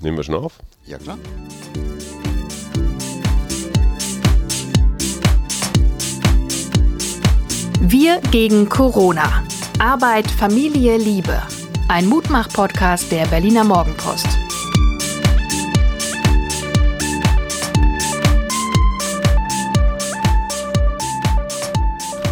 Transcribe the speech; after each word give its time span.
Nehmen 0.00 0.16
wir 0.16 0.24
schon 0.24 0.34
auf? 0.34 0.58
Ja, 0.86 0.98
klar. 0.98 1.18
Wir 7.80 8.20
gegen 8.30 8.68
Corona. 8.68 9.44
Arbeit, 9.78 10.30
Familie, 10.30 10.96
Liebe. 10.96 11.42
Ein 11.88 12.06
Mutmach-Podcast 12.06 13.10
der 13.10 13.26
Berliner 13.26 13.64
Morgenpost. 13.64 14.39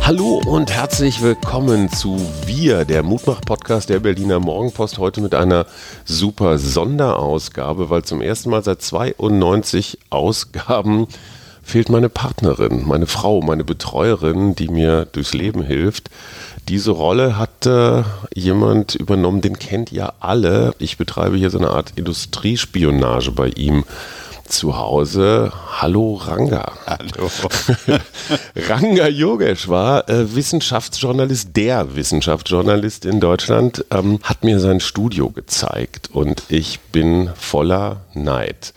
Hallo 0.09 0.40
und 0.46 0.72
herzlich 0.72 1.20
willkommen 1.20 1.90
zu 1.90 2.18
Wir, 2.46 2.86
der 2.86 3.02
Mutmach-Podcast 3.02 3.90
der 3.90 4.00
Berliner 4.00 4.40
Morgenpost. 4.40 4.96
Heute 4.96 5.20
mit 5.20 5.34
einer 5.34 5.66
super 6.07 6.58
Sonderausgabe, 6.58 7.90
weil 7.90 8.04
zum 8.04 8.22
ersten 8.22 8.48
Mal 8.48 8.64
seit 8.64 8.80
92 8.80 9.98
Ausgaben 10.08 11.08
fehlt 11.62 11.90
meine 11.90 12.08
Partnerin, 12.08 12.86
meine 12.86 13.07
Frau, 13.07 13.43
meine 13.43 13.64
Betreuerin, 13.64 14.54
die 14.54 14.68
mir 14.68 15.04
durchs 15.04 15.34
Leben 15.34 15.61
hilft. 15.61 16.09
Diese 16.70 16.93
Rolle 16.93 17.36
hat 17.36 17.67
äh, 17.67 18.03
jemand 18.34 18.95
übernommen, 18.95 19.43
den 19.43 19.59
kennt 19.59 19.93
ihr 19.93 20.14
alle. 20.20 20.75
Ich 20.79 20.96
betreibe 20.96 21.36
hier 21.36 21.50
so 21.50 21.59
eine 21.59 21.68
Art 21.68 21.93
Industriespionage 21.96 23.32
bei 23.32 23.48
ihm 23.48 23.84
zu 24.48 24.76
Hause. 24.76 25.52
Hallo 25.80 26.14
Ranga. 26.14 26.72
Hallo. 26.86 27.30
Ranga 28.68 29.08
Yogesh 29.08 29.68
war 29.68 30.08
äh, 30.08 30.34
Wissenschaftsjournalist, 30.34 31.56
der 31.56 31.94
Wissenschaftsjournalist 31.94 33.05
in 33.05 33.20
Deutschland, 33.20 33.84
ähm, 33.91 34.19
hat 34.22 34.44
mir 34.44 34.61
sein 34.61 34.80
Studio 34.80 35.30
gezeigt 35.30 36.11
und 36.12 36.42
ich 36.48 36.80
bin 36.80 37.30
voller 37.36 38.03
Neid. 38.14 38.72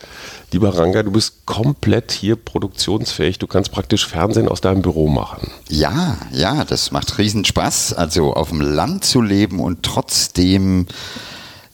Lieber 0.52 0.76
Ranga, 0.76 1.02
du 1.02 1.10
bist 1.10 1.46
komplett 1.46 2.12
hier 2.12 2.36
produktionsfähig. 2.36 3.38
Du 3.38 3.46
kannst 3.46 3.72
praktisch 3.72 4.06
Fernsehen 4.06 4.48
aus 4.48 4.60
deinem 4.60 4.82
Büro 4.82 5.08
machen. 5.08 5.50
Ja, 5.68 6.18
ja, 6.30 6.64
das 6.64 6.90
macht 6.90 7.16
riesen 7.16 7.46
Spaß. 7.46 7.94
Also 7.94 8.34
auf 8.34 8.50
dem 8.50 8.60
Land 8.60 9.04
zu 9.04 9.22
leben 9.22 9.60
und 9.60 9.82
trotzdem 9.82 10.86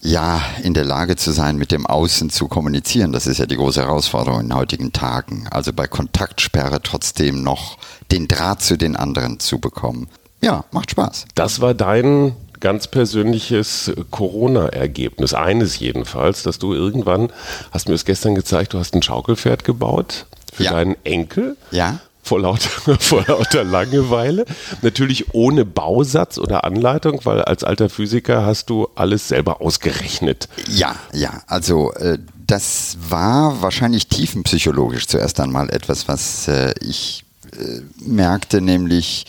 ja, 0.01 0.41
in 0.63 0.75
der 0.75 0.85
Lage 0.85 1.17
zu 1.17 1.33
sein, 1.33 1.57
mit 1.57 1.73
dem 1.73 1.87
Außen 1.87 2.31
zu 2.31 2.47
kommunizieren, 2.49 3.13
das 3.13 3.27
ist 3.27 3.39
ja 3.39 3.47
die 3.47 3.57
große 3.57 3.83
Herausforderung 3.83 4.41
in 4.43 4.55
heutigen 4.55 4.93
Tagen. 4.93 5.47
Also 5.51 5.73
bei 5.73 5.87
Kontaktsperre 5.87 6.81
trotzdem 6.83 7.43
noch 7.43 7.79
den 8.13 8.29
Draht 8.29 8.63
zu 8.63 8.77
den 8.77 8.95
anderen 8.97 9.41
zu 9.41 9.59
bekommen. 9.59 10.09
Ja, 10.41 10.65
macht 10.71 10.93
Spaß. 10.93 11.27
Das 11.35 11.61
war 11.61 11.75
dein 11.75 12.37
ganz 12.61 12.87
persönliches 12.89 13.93
Corona-Ergebnis, 14.11 15.35
eines 15.35 15.79
jedenfalls, 15.79 16.43
dass 16.43 16.59
du 16.59 16.75
irgendwann, 16.75 17.31
hast 17.73 17.89
mir 17.89 17.95
das 17.95 18.05
gestern 18.05 18.35
gezeigt, 18.35 18.73
du 18.75 18.79
hast 18.79 18.95
ein 18.95 19.03
Schaukelpferd 19.03 19.65
gebaut 19.65 20.27
für 20.53 20.65
Ja. 20.65 20.73
deinen 20.73 20.97
Enkel. 21.05 21.57
Ja. 21.71 21.99
Vor 22.29 22.41
lauter, 22.41 22.69
vor 23.01 23.25
lauter 23.27 23.65
Langeweile. 23.65 24.45
Natürlich 24.83 25.33
ohne 25.33 25.65
Bausatz 25.65 26.37
oder 26.37 26.65
Anleitung, 26.65 27.21
weil 27.25 27.41
als 27.41 27.65
alter 27.65 27.89
Physiker 27.89 28.45
hast 28.45 28.69
du 28.69 28.87
alles 28.97 29.29
selber 29.29 29.63
ausgerechnet. 29.63 30.47
Ja, 30.69 30.95
ja, 31.15 31.43
also 31.47 31.91
äh, 31.95 32.19
das 32.47 32.99
war 33.09 33.63
wahrscheinlich 33.63 34.09
tiefenpsychologisch 34.09 35.07
zuerst 35.07 35.41
einmal 35.41 35.71
etwas, 35.71 36.07
was 36.07 36.49
äh, 36.49 36.75
ich 36.83 37.25
äh, 37.59 37.81
merkte, 38.05 38.61
nämlich 38.61 39.25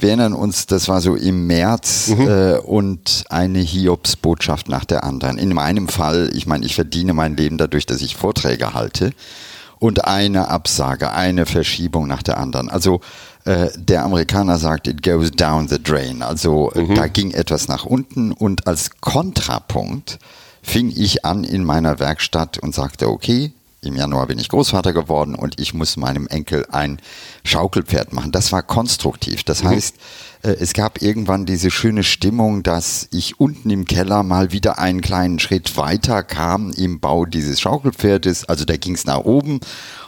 wir 0.00 0.08
erinnern 0.08 0.32
uns, 0.32 0.66
das 0.66 0.88
war 0.88 1.00
so 1.00 1.14
im 1.14 1.46
März 1.46 2.08
äh, 2.08 2.58
und 2.58 3.22
eine 3.28 3.60
Hiobsbotschaft 3.60 4.68
nach 4.68 4.84
der 4.84 5.04
anderen. 5.04 5.38
In 5.38 5.54
meinem 5.54 5.86
Fall, 5.86 6.32
ich 6.34 6.48
meine, 6.48 6.66
ich 6.66 6.74
verdiene 6.74 7.14
mein 7.14 7.36
Leben 7.36 7.56
dadurch, 7.56 7.86
dass 7.86 8.02
ich 8.02 8.16
Vorträge 8.16 8.74
halte 8.74 9.12
und 9.82 10.04
eine 10.04 10.46
Absage, 10.46 11.10
eine 11.10 11.44
Verschiebung 11.44 12.06
nach 12.06 12.22
der 12.22 12.38
anderen. 12.38 12.68
Also 12.68 13.00
äh, 13.44 13.68
der 13.76 14.04
Amerikaner 14.04 14.56
sagt, 14.58 14.86
it 14.86 15.02
goes 15.02 15.32
down 15.32 15.66
the 15.66 15.82
drain. 15.82 16.22
Also 16.22 16.70
äh, 16.70 16.94
da 16.94 17.08
ging 17.08 17.32
etwas 17.32 17.66
nach 17.66 17.84
unten 17.84 18.30
und 18.30 18.68
als 18.68 19.00
Kontrapunkt 19.00 20.20
fing 20.62 20.92
ich 20.94 21.24
an 21.24 21.42
in 21.42 21.64
meiner 21.64 21.98
Werkstatt 21.98 22.58
und 22.58 22.72
sagte, 22.72 23.08
okay, 23.08 23.52
im 23.84 23.96
Januar 23.96 24.28
bin 24.28 24.38
ich 24.38 24.48
Großvater 24.48 24.92
geworden 24.92 25.34
und 25.34 25.60
ich 25.60 25.74
muss 25.74 25.96
meinem 25.96 26.28
Enkel 26.28 26.66
ein 26.70 26.98
Schaukelpferd 27.44 28.12
machen. 28.12 28.30
Das 28.30 28.52
war 28.52 28.62
konstruktiv. 28.62 29.42
Das 29.42 29.64
heißt, 29.64 29.96
äh, 30.42 30.50
es 30.60 30.72
gab 30.72 31.02
irgendwann 31.02 31.46
diese 31.46 31.70
schöne 31.70 32.04
Stimmung, 32.04 32.62
dass 32.62 33.08
ich 33.10 33.40
unten 33.40 33.70
im 33.70 33.84
Keller 33.84 34.22
mal 34.22 34.52
wieder 34.52 34.78
einen 34.78 35.00
kleinen 35.00 35.40
Schritt 35.40 35.76
weiter 35.76 36.22
kam 36.22 36.70
im 36.70 37.00
Bau 37.00 37.26
dieses 37.26 37.60
Schaukelpferdes. 37.60 38.44
Also 38.44 38.64
da 38.64 38.76
ging 38.76 38.94
es 38.94 39.04
nach 39.04 39.18
oben 39.18 39.58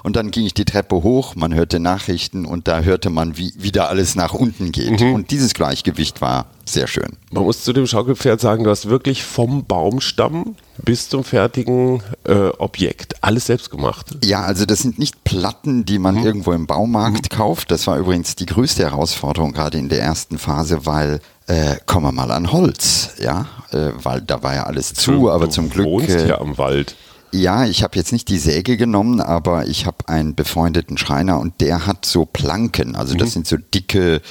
und 0.05 0.15
dann 0.15 0.31
ging 0.31 0.47
ich 0.47 0.55
die 0.55 0.65
Treppe 0.65 1.03
hoch, 1.03 1.35
man 1.35 1.53
hörte 1.53 1.81
Nachrichten 1.81 2.45
und 2.45 2.69
da 2.69 2.81
hörte 2.81 3.11
man, 3.11 3.37
wie 3.37 3.53
wieder 3.57 3.89
alles 3.89 4.15
nach 4.15 4.35
unten 4.35 4.71
geht. 4.71 5.01
Und 5.15 5.33
dieses 5.33 5.53
Gleichgewicht 5.53 6.21
war 6.21 6.47
sehr 6.67 6.87
schön. 6.87 7.17
Man 7.31 7.45
muss 7.45 7.63
zu 7.65 7.73
dem 7.73 7.87
Schaukelpferd 7.87 8.41
sagen, 8.41 8.65
du 8.65 8.71
hast 8.71 8.89
wirklich 8.89 9.23
vom 9.25 9.65
Baumstamm 9.65 10.57
bis 10.83 11.09
zum 11.09 11.25
fertigen 11.25 12.03
äh, 12.25 12.49
Objekt 12.59 13.23
alles 13.23 13.47
selbst 13.47 13.71
gemacht. 13.71 14.17
Ja, 14.25 14.43
also 14.43 14.67
das 14.67 14.81
sind 14.81 14.99
nicht 14.99 15.25
Platten, 15.25 15.85
die 15.85 15.99
man 15.99 16.23
irgendwo 16.23 16.53
im 16.53 16.67
Baumarkt 16.67 17.31
kauft. 17.31 17.71
Das 17.71 17.87
war 17.87 17.99
übrigens 17.99 18.35
die 18.35 18.47
größte 18.47 18.83
Herausforderung 18.83 19.53
gerade 19.53 19.79
in 19.79 19.89
der 19.89 20.01
ersten 20.01 20.39
Phase, 20.39 20.87
weil 20.87 21.21
äh, 21.47 21.77
kommen 21.87 22.07
wir 22.07 22.13
mal 22.13 22.31
an 22.31 22.53
Holz, 22.53 23.11
ja, 23.21 23.47
äh, 23.71 23.91
weil 24.03 24.21
da 24.23 24.43
war 24.43 24.55
ja 24.55 24.65
alles 24.65 24.95
zu, 24.95 25.31
aber 25.31 25.47
du 25.47 25.53
zum 25.53 25.71
Glück. 25.71 25.87
wohnst 25.87 26.11
äh, 26.11 26.29
ja 26.29 26.41
am 26.41 26.57
Wald. 26.57 26.97
ja, 27.33 27.67
ich 27.67 27.83
habe 27.83 27.97
jetzt 27.97 28.13
nicht 28.13 28.29
die 28.29 28.39
Säge 28.39 28.77
genommen, 28.77 29.21
aber 29.21 29.67
ich 29.67 29.85
habe 29.87 30.09
einen 30.09 30.35
befreundeten 30.35 30.97
Schreiner 30.97 31.39
und 31.39 31.61
der 31.61 31.87
hat 31.87 32.07
so 32.07 32.25
Planken. 32.25 32.97
Also 32.97 33.15
das 33.15 33.33
sind 33.33 33.47
so 33.47 33.57
dicke, 33.59 34.23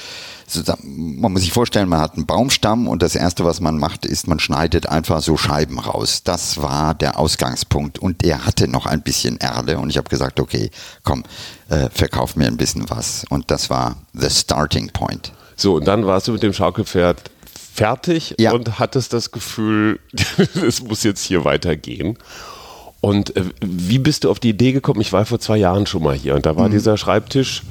da- 0.62 0.78
man 0.82 1.32
muss 1.32 1.42
sich 1.42 1.52
vorstellen, 1.52 1.88
man 1.88 2.00
hat 2.00 2.14
einen 2.14 2.26
Baumstamm 2.26 2.86
und 2.88 3.02
das 3.02 3.14
Erste, 3.14 3.44
was 3.44 3.60
man 3.60 3.78
macht, 3.78 4.06
ist, 4.06 4.26
man 4.28 4.38
schneidet 4.38 4.88
einfach 4.88 5.20
so 5.22 5.36
Scheiben 5.36 5.78
raus. 5.78 6.22
Das 6.24 6.60
war 6.62 6.94
der 6.94 7.18
Ausgangspunkt 7.18 7.98
und 7.98 8.22
er 8.24 8.46
hatte 8.46 8.68
noch 8.68 8.86
ein 8.86 9.02
bisschen 9.02 9.38
Erle 9.40 9.78
und 9.78 9.90
ich 9.90 9.96
habe 9.96 10.08
gesagt, 10.08 10.38
okay, 10.40 10.70
komm, 11.02 11.24
äh, 11.68 11.88
verkauf 11.90 12.36
mir 12.36 12.46
ein 12.46 12.56
bisschen 12.56 12.88
was. 12.90 13.24
Und 13.30 13.50
das 13.50 13.70
war 13.70 13.96
the 14.12 14.30
starting 14.30 14.90
point. 14.90 15.32
So, 15.56 15.76
und 15.76 15.86
dann 15.86 16.06
warst 16.06 16.28
du 16.28 16.32
mit 16.32 16.42
dem 16.42 16.52
Schaukelpferd 16.52 17.30
fertig 17.74 18.34
Ja. 18.38 18.52
und 18.52 18.78
hattest 18.78 19.12
das 19.12 19.30
Gefühl, 19.32 19.98
es 20.66 20.82
muss 20.82 21.02
jetzt 21.02 21.24
hier 21.24 21.44
weitergehen. 21.44 22.16
Und 23.00 23.36
äh, 23.36 23.44
wie 23.60 23.98
bist 23.98 24.24
du 24.24 24.30
auf 24.30 24.40
die 24.40 24.48
Idee 24.50 24.72
gekommen? 24.72 25.00
Ich 25.00 25.12
war 25.12 25.26
vor 25.26 25.38
zwei 25.38 25.58
Jahren 25.58 25.86
schon 25.86 26.02
mal 26.02 26.14
hier 26.14 26.34
und 26.36 26.46
da 26.46 26.56
war 26.56 26.68
dieser 26.70 26.96
Schreibtisch 26.96 27.62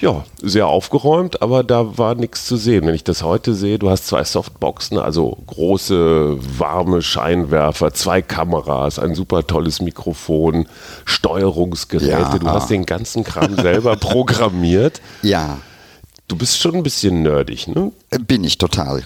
ja 0.00 0.24
sehr 0.40 0.66
aufgeräumt, 0.66 1.42
aber 1.42 1.64
da 1.64 1.98
war 1.98 2.14
nichts 2.14 2.46
zu 2.46 2.56
sehen. 2.56 2.86
Wenn 2.86 2.94
ich 2.94 3.04
das 3.04 3.22
heute 3.22 3.54
sehe, 3.54 3.78
du 3.78 3.90
hast 3.90 4.06
zwei 4.06 4.24
Softboxen, 4.24 4.98
also 4.98 5.36
große 5.46 6.38
warme 6.58 7.02
Scheinwerfer, 7.02 7.92
zwei 7.92 8.22
Kameras, 8.22 8.98
ein 8.98 9.14
super 9.14 9.46
tolles 9.46 9.80
Mikrofon, 9.80 10.66
Steuerungsgeräte. 11.04 12.10
Ja. 12.10 12.38
Du 12.38 12.48
hast 12.48 12.70
den 12.70 12.86
ganzen 12.86 13.24
Kram 13.24 13.56
selber 13.56 13.96
programmiert. 14.00 15.00
Ja, 15.22 15.58
Du 16.28 16.36
bist 16.36 16.58
schon 16.58 16.74
ein 16.74 16.82
bisschen 16.82 17.22
nerdig, 17.22 17.68
ne? 17.68 17.90
Bin 18.26 18.44
ich 18.44 18.58
total. 18.58 19.04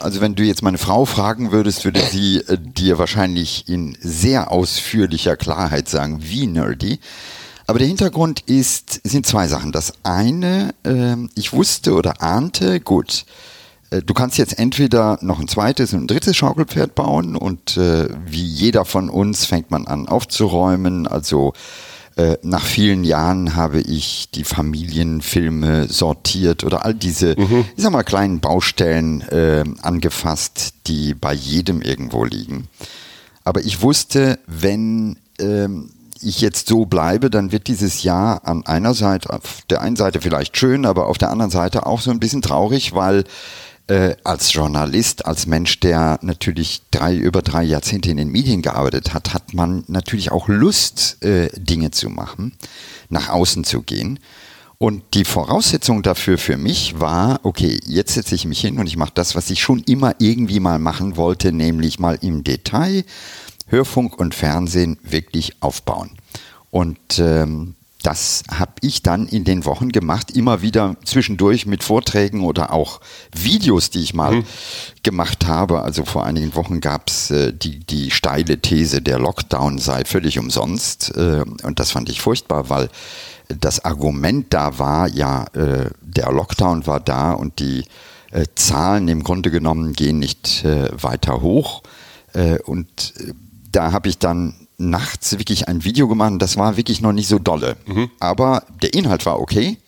Also 0.00 0.20
wenn 0.20 0.34
du 0.34 0.42
jetzt 0.42 0.62
meine 0.62 0.76
Frau 0.76 1.04
fragen 1.04 1.52
würdest, 1.52 1.84
würde 1.84 2.00
sie 2.00 2.38
äh, 2.38 2.58
dir 2.58 2.98
wahrscheinlich 2.98 3.68
in 3.68 3.96
sehr 4.00 4.50
ausführlicher 4.50 5.36
Klarheit 5.36 5.88
sagen, 5.88 6.18
wie 6.20 6.48
nerdy. 6.48 6.98
Aber 7.68 7.78
der 7.78 7.88
Hintergrund 7.88 8.40
ist, 8.46 9.02
sind 9.04 9.26
zwei 9.26 9.46
Sachen. 9.46 9.72
Das 9.72 9.92
eine, 10.02 10.74
ähm, 10.84 11.28
ich 11.34 11.52
wusste 11.52 11.92
oder 11.92 12.22
ahnte, 12.22 12.80
gut, 12.80 13.26
äh, 13.90 14.00
du 14.00 14.14
kannst 14.14 14.38
jetzt 14.38 14.58
entweder 14.58 15.18
noch 15.20 15.38
ein 15.38 15.48
zweites 15.48 15.92
und 15.92 16.04
ein 16.04 16.06
drittes 16.06 16.34
Schaukelpferd 16.34 16.94
bauen 16.94 17.36
und 17.36 17.76
äh, 17.76 18.08
wie 18.24 18.42
jeder 18.42 18.86
von 18.86 19.10
uns 19.10 19.44
fängt 19.44 19.70
man 19.70 19.86
an 19.86 20.08
aufzuräumen. 20.08 21.06
Also 21.06 21.52
äh, 22.16 22.38
nach 22.40 22.64
vielen 22.64 23.04
Jahren 23.04 23.54
habe 23.54 23.82
ich 23.82 24.30
die 24.30 24.44
Familienfilme 24.44 25.88
sortiert 25.88 26.64
oder 26.64 26.86
all 26.86 26.94
diese, 26.94 27.34
ich 27.34 27.82
sag 27.82 27.92
mal, 27.92 28.02
kleinen 28.02 28.40
Baustellen 28.40 29.20
äh, 29.28 29.64
angefasst, 29.82 30.72
die 30.86 31.12
bei 31.12 31.34
jedem 31.34 31.82
irgendwo 31.82 32.24
liegen. 32.24 32.68
Aber 33.44 33.60
ich 33.60 33.82
wusste, 33.82 34.38
wenn 34.46 35.18
ähm, 35.38 35.90
ich 36.22 36.40
jetzt 36.40 36.68
so 36.68 36.86
bleibe, 36.86 37.30
dann 37.30 37.52
wird 37.52 37.66
dieses 37.66 38.02
Jahr 38.02 38.46
an 38.46 38.66
einer 38.66 38.94
Seite, 38.94 39.30
auf 39.30 39.62
der 39.70 39.80
einen 39.80 39.96
Seite 39.96 40.20
vielleicht 40.20 40.56
schön, 40.56 40.86
aber 40.86 41.06
auf 41.06 41.18
der 41.18 41.30
anderen 41.30 41.50
Seite 41.50 41.86
auch 41.86 42.00
so 42.00 42.10
ein 42.10 42.20
bisschen 42.20 42.42
traurig, 42.42 42.94
weil 42.94 43.24
äh, 43.88 44.16
als 44.22 44.52
Journalist, 44.52 45.26
als 45.26 45.46
Mensch, 45.46 45.80
der 45.80 46.18
natürlich 46.22 46.82
drei, 46.90 47.14
über 47.14 47.42
drei 47.42 47.64
Jahrzehnte 47.64 48.10
in 48.10 48.18
den 48.18 48.30
Medien 48.30 48.62
gearbeitet 48.62 49.14
hat, 49.14 49.34
hat 49.34 49.54
man 49.54 49.84
natürlich 49.88 50.30
auch 50.30 50.48
Lust, 50.48 51.24
äh, 51.24 51.48
Dinge 51.56 51.90
zu 51.90 52.10
machen, 52.10 52.52
nach 53.08 53.30
außen 53.30 53.64
zu 53.64 53.82
gehen. 53.82 54.18
Und 54.80 55.02
die 55.14 55.24
Voraussetzung 55.24 56.02
dafür 56.02 56.38
für 56.38 56.56
mich 56.56 57.00
war, 57.00 57.40
okay, 57.42 57.80
jetzt 57.84 58.14
setze 58.14 58.36
ich 58.36 58.44
mich 58.44 58.60
hin 58.60 58.78
und 58.78 58.86
ich 58.86 58.96
mache 58.96 59.10
das, 59.12 59.34
was 59.34 59.50
ich 59.50 59.60
schon 59.60 59.80
immer 59.80 60.14
irgendwie 60.20 60.60
mal 60.60 60.78
machen 60.78 61.16
wollte, 61.16 61.50
nämlich 61.50 61.98
mal 61.98 62.16
im 62.20 62.44
Detail 62.44 63.04
Hörfunk 63.68 64.18
und 64.18 64.34
Fernsehen 64.34 64.98
wirklich 65.02 65.62
aufbauen. 65.62 66.10
Und 66.70 67.18
ähm, 67.18 67.74
das 68.02 68.44
habe 68.50 68.72
ich 68.80 69.02
dann 69.02 69.26
in 69.26 69.44
den 69.44 69.64
Wochen 69.64 69.90
gemacht, 69.90 70.30
immer 70.30 70.62
wieder 70.62 70.96
zwischendurch 71.04 71.66
mit 71.66 71.82
Vorträgen 71.82 72.44
oder 72.44 72.72
auch 72.72 73.00
Videos, 73.34 73.90
die 73.90 74.00
ich 74.00 74.14
mal 74.14 74.36
mhm. 74.36 74.44
gemacht 75.02 75.46
habe. 75.46 75.82
Also 75.82 76.04
vor 76.04 76.24
einigen 76.24 76.54
Wochen 76.54 76.80
gab 76.80 77.08
es 77.08 77.30
äh, 77.30 77.52
die, 77.52 77.80
die 77.80 78.10
steile 78.10 78.60
These, 78.60 79.02
der 79.02 79.18
Lockdown 79.18 79.78
sei 79.78 80.04
völlig 80.04 80.38
umsonst. 80.38 81.16
Äh, 81.16 81.44
und 81.64 81.80
das 81.80 81.90
fand 81.90 82.08
ich 82.08 82.20
furchtbar, 82.20 82.70
weil 82.70 82.88
das 83.48 83.84
Argument 83.84 84.46
da 84.50 84.78
war, 84.78 85.08
ja, 85.08 85.44
äh, 85.54 85.90
der 86.00 86.30
Lockdown 86.30 86.86
war 86.86 87.00
da 87.00 87.32
und 87.32 87.58
die 87.58 87.84
äh, 88.30 88.44
Zahlen 88.54 89.08
im 89.08 89.24
Grunde 89.24 89.50
genommen 89.50 89.92
gehen 89.92 90.18
nicht 90.18 90.64
äh, 90.64 90.88
weiter 90.92 91.40
hoch. 91.40 91.82
Äh, 92.32 92.58
und 92.60 93.14
da 93.78 93.92
habe 93.92 94.08
ich 94.08 94.18
dann 94.18 94.54
nachts 94.76 95.38
wirklich 95.38 95.68
ein 95.68 95.84
Video 95.84 96.08
gemacht 96.08 96.32
das 96.38 96.56
war 96.56 96.76
wirklich 96.76 97.00
noch 97.00 97.12
nicht 97.12 97.28
so 97.28 97.38
dolle. 97.38 97.76
Mhm. 97.86 98.10
Aber 98.18 98.64
der 98.82 98.92
Inhalt 98.92 99.24
war 99.24 99.40
okay, 99.40 99.78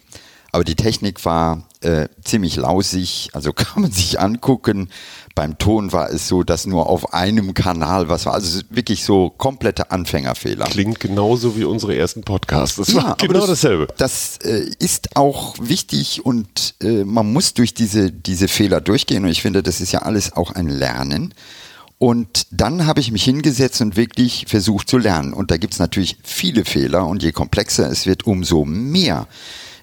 aber 0.52 0.62
die 0.62 0.76
Technik 0.76 1.25
war 1.25 1.64
äh, 1.81 2.06
ziemlich 2.22 2.54
lausig, 2.54 3.31
also 3.32 3.52
kann 3.54 3.82
man 3.82 3.90
sich 3.90 4.20
angucken. 4.20 4.90
Beim 5.34 5.58
Ton 5.58 5.92
war 5.92 6.10
es 6.10 6.28
so, 6.28 6.44
dass 6.44 6.66
nur 6.66 6.88
auf 6.88 7.14
einem 7.14 7.52
Kanal 7.52 8.08
was 8.08 8.26
war. 8.26 8.34
Also 8.34 8.60
wirklich 8.70 9.04
so 9.04 9.31
komplette 9.31 9.90
Anfängerfehler. 9.90 10.66
Klingt 10.66 11.00
genauso 11.00 11.56
wie 11.56 11.64
unsere 11.64 11.96
ersten 11.96 12.22
Podcasts. 12.22 12.76
Das 12.76 12.93
ja, 12.93 13.02
war 13.02 13.16
genau 13.16 13.40
das, 13.40 13.48
dasselbe. 13.48 13.88
Das 13.96 14.38
äh, 14.44 14.70
ist 14.78 15.16
auch 15.16 15.56
wichtig 15.60 16.25
und 16.25 16.75
äh, 16.81 17.04
man 17.04 17.32
muss 17.32 17.54
durch 17.54 17.75
diese, 17.75 18.12
diese 18.12 18.46
Fehler 18.46 18.81
durchgehen. 18.81 19.25
Und 19.25 19.31
ich 19.31 19.43
finde, 19.43 19.64
das 19.64 19.81
ist 19.81 19.90
ja 19.90 20.02
alles 20.02 20.32
auch 20.32 20.52
ein 20.52 20.69
Lernen. 20.69 21.34
Und 22.02 22.47
dann 22.50 22.87
habe 22.87 23.00
ich 23.00 23.12
mich 23.12 23.25
hingesetzt 23.25 23.82
und 23.82 23.94
wirklich 23.94 24.47
versucht 24.49 24.88
zu 24.88 24.97
lernen. 24.97 25.35
Und 25.35 25.50
da 25.50 25.58
gibt 25.58 25.75
es 25.75 25.79
natürlich 25.79 26.17
viele 26.23 26.64
Fehler 26.64 27.06
und 27.06 27.23
je 27.23 27.31
komplexer 27.31 27.91
es 27.91 28.06
wird, 28.06 28.26
umso 28.26 28.64
mehr 28.64 29.29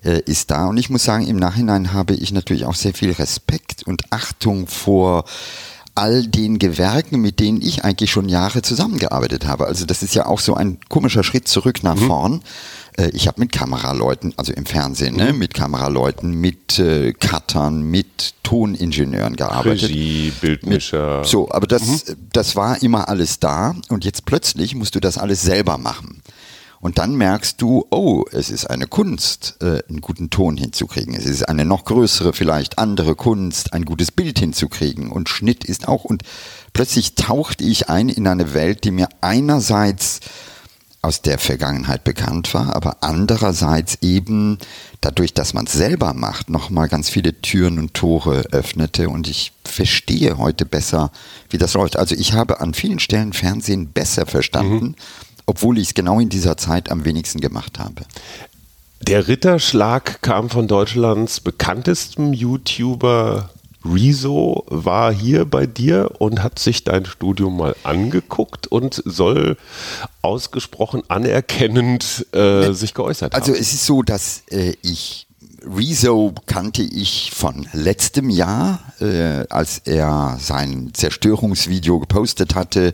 äh, 0.04 0.22
ist 0.26 0.50
da. 0.50 0.66
Und 0.66 0.78
ich 0.78 0.90
muss 0.90 1.04
sagen, 1.04 1.28
im 1.28 1.36
Nachhinein 1.36 1.94
habe 1.94 2.16
ich 2.16 2.32
natürlich 2.32 2.66
auch 2.66 2.74
sehr 2.74 2.96
viel 2.96 3.12
Respekt 3.12 3.84
und 3.84 4.12
Achtung 4.12 4.66
vor 4.66 5.26
all 5.94 6.26
den 6.26 6.58
Gewerken, 6.58 7.22
mit 7.22 7.40
denen 7.40 7.62
ich 7.62 7.84
eigentlich 7.84 8.10
schon 8.10 8.30
Jahre 8.30 8.64
zusammengearbeitet 8.64 9.46
habe. 9.46 9.68
Also 9.68 9.86
das 9.86 10.02
ist 10.02 10.16
ja 10.16 10.26
auch 10.26 10.40
so 10.40 10.56
ein 10.56 10.80
komischer 10.90 11.24
Schritt 11.24 11.48
zurück 11.48 11.84
nach 11.84 11.98
mhm. 11.98 12.08
vorn. 12.08 12.42
Äh, 12.98 13.10
ich 13.10 13.28
habe 13.28 13.40
mit 13.40 13.52
Kameraleuten, 13.52 14.34
also 14.38 14.52
im 14.54 14.66
Fernsehen, 14.66 15.16
ne, 15.16 15.34
mit 15.34 15.54
Kameraleuten, 15.54 16.34
mit 16.34 16.80
äh, 16.80 17.14
Cuttern, 17.14 17.84
mit 17.84 18.34
Toningenieuren 18.44 19.36
gearbeitet. 19.36 19.90
Regie, 19.90 20.32
Bildmischer. 20.42 21.20
Mit, 21.20 21.28
so, 21.28 21.50
aber 21.52 21.68
das, 21.68 22.08
mhm. 22.08 22.16
das 22.34 22.56
war 22.56 22.82
immer 22.82 23.08
alles 23.10 23.40
da 23.40 23.76
und 23.90 24.06
jetzt 24.06 24.26
plötzlich 24.26 24.76
musst 24.76 24.96
du 24.96 25.00
das 25.00 25.18
alles 25.18 25.42
selber 25.42 25.78
machen. 25.78 26.22
Und 26.80 27.00
dann 27.00 27.16
merkst 27.16 27.60
du, 27.60 27.88
oh, 27.90 28.24
es 28.32 28.52
ist 28.52 28.70
eine 28.70 28.86
Kunst, 28.86 29.58
äh, 29.62 29.82
einen 29.90 30.00
guten 30.00 30.30
Ton 30.30 30.58
hinzukriegen. 30.58 31.16
Es 31.16 31.26
ist 31.26 31.50
eine 31.50 31.66
noch 31.66 31.86
größere, 31.86 32.34
vielleicht 32.34 32.78
andere 32.78 33.16
Kunst, 33.16 33.74
ein 33.74 33.84
gutes 33.84 34.12
Bild 34.12 34.38
hinzukriegen. 34.38 35.12
Und 35.12 35.28
Schnitt 35.28 35.66
ist 35.66 35.88
auch. 35.88 36.06
Und 36.06 36.22
plötzlich 36.74 37.16
tauchte 37.16 37.64
ich 37.64 37.90
ein 37.90 38.10
in 38.10 38.28
eine 38.28 38.54
Welt, 38.54 38.84
die 38.84 38.92
mir 38.92 39.10
einerseits 39.22 40.20
aus 41.02 41.22
der 41.22 41.38
Vergangenheit 41.38 42.04
bekannt 42.04 42.54
war, 42.54 42.76
aber 42.76 42.98
andererseits 43.02 44.00
eben 44.02 44.58
dadurch, 45.02 45.34
dass 45.34 45.54
man 45.54 45.66
es 45.66 45.74
selber 45.74 46.14
macht, 46.14 46.50
nochmal 46.50 46.90
ganz 46.90 47.10
viele 47.10 47.40
Türen 47.42 47.80
und 47.80 47.94
Tore 47.94 48.46
öffnete 48.52 49.10
und 49.10 49.28
ich 49.28 49.54
verstehe 49.64 50.38
heute 50.38 50.66
besser, 50.66 51.12
wie 51.50 51.58
das 51.58 51.74
läuft. 51.76 51.98
Also 51.98 52.16
ich 52.16 52.34
habe 52.34 52.60
an 52.60 52.74
vielen 52.74 53.00
Stellen 53.00 53.34
Fernsehen 53.34 53.88
besser 53.90 54.26
verstanden, 54.26 54.86
mhm. 54.86 54.96
obwohl 55.46 55.78
ich 55.78 55.90
es 55.90 55.94
genau 55.94 56.20
in 56.20 56.30
dieser 56.30 56.58
Zeit 56.58 56.92
am 56.92 57.06
wenigsten 57.06 57.40
gemacht 57.40 57.80
habe. 57.80 58.04
Der 59.02 59.28
Ritterschlag 59.28 60.22
kam 60.24 60.50
von 60.50 60.68
Deutschlands 60.68 61.40
bekanntestem 61.40 62.34
YouTuber 62.34 63.52
Rezo 63.94 64.66
war 64.68 65.14
hier 65.14 65.46
bei 65.46 65.66
dir 65.66 66.12
und 66.20 66.44
hat 66.44 66.60
sich 66.60 66.84
dein 66.84 67.06
Studium 67.06 67.58
mal 67.58 67.76
angeguckt 67.84 68.68
und 68.68 69.02
soll 69.06 69.58
ausgesprochen 70.22 71.04
anerkennend 71.08 72.26
äh, 72.34 72.72
sich 72.74 72.94
geäußert 72.94 73.34
also 73.34 73.48
haben. 73.48 73.54
Also 73.54 73.62
es 73.62 73.74
ist 73.74 73.86
so, 73.86 74.04
dass 74.04 74.44
äh, 74.50 74.74
ich 74.82 75.28
Rezo 75.64 76.34
kannte 76.46 76.82
ich 76.82 77.32
von 77.34 77.68
letztem 77.74 78.30
Jahr, 78.30 78.80
äh, 79.02 79.46
als 79.50 79.80
er 79.80 80.38
sein 80.40 80.92
Zerstörungsvideo 80.94 82.00
gepostet 82.00 82.56
hatte. 82.56 82.94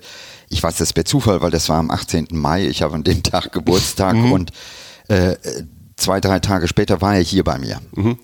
Ich 0.50 0.64
weiß 0.64 0.78
das 0.78 0.94
per 0.94 1.06
Zufall, 1.06 1.42
weil 1.42 1.52
das 1.52 1.70
war 1.70 1.78
am 1.78 1.92
18. 1.92 2.30
Mai. 2.32 2.66
Ich 2.66 2.82
habe 2.82 2.96
an 2.96 3.04
dem 3.04 3.22
Tag 3.22 3.52
Geburtstag 3.52 4.16
mhm. 4.16 4.32
und 4.32 4.52
äh, 5.08 5.36
zwei, 5.98 6.20
drei 6.20 6.40
Tage 6.40 6.68
später 6.68 7.02
war 7.02 7.16
er 7.16 7.22
hier 7.22 7.44
bei 7.44 7.60
mir. 7.60 7.80
Mhm 7.94 8.18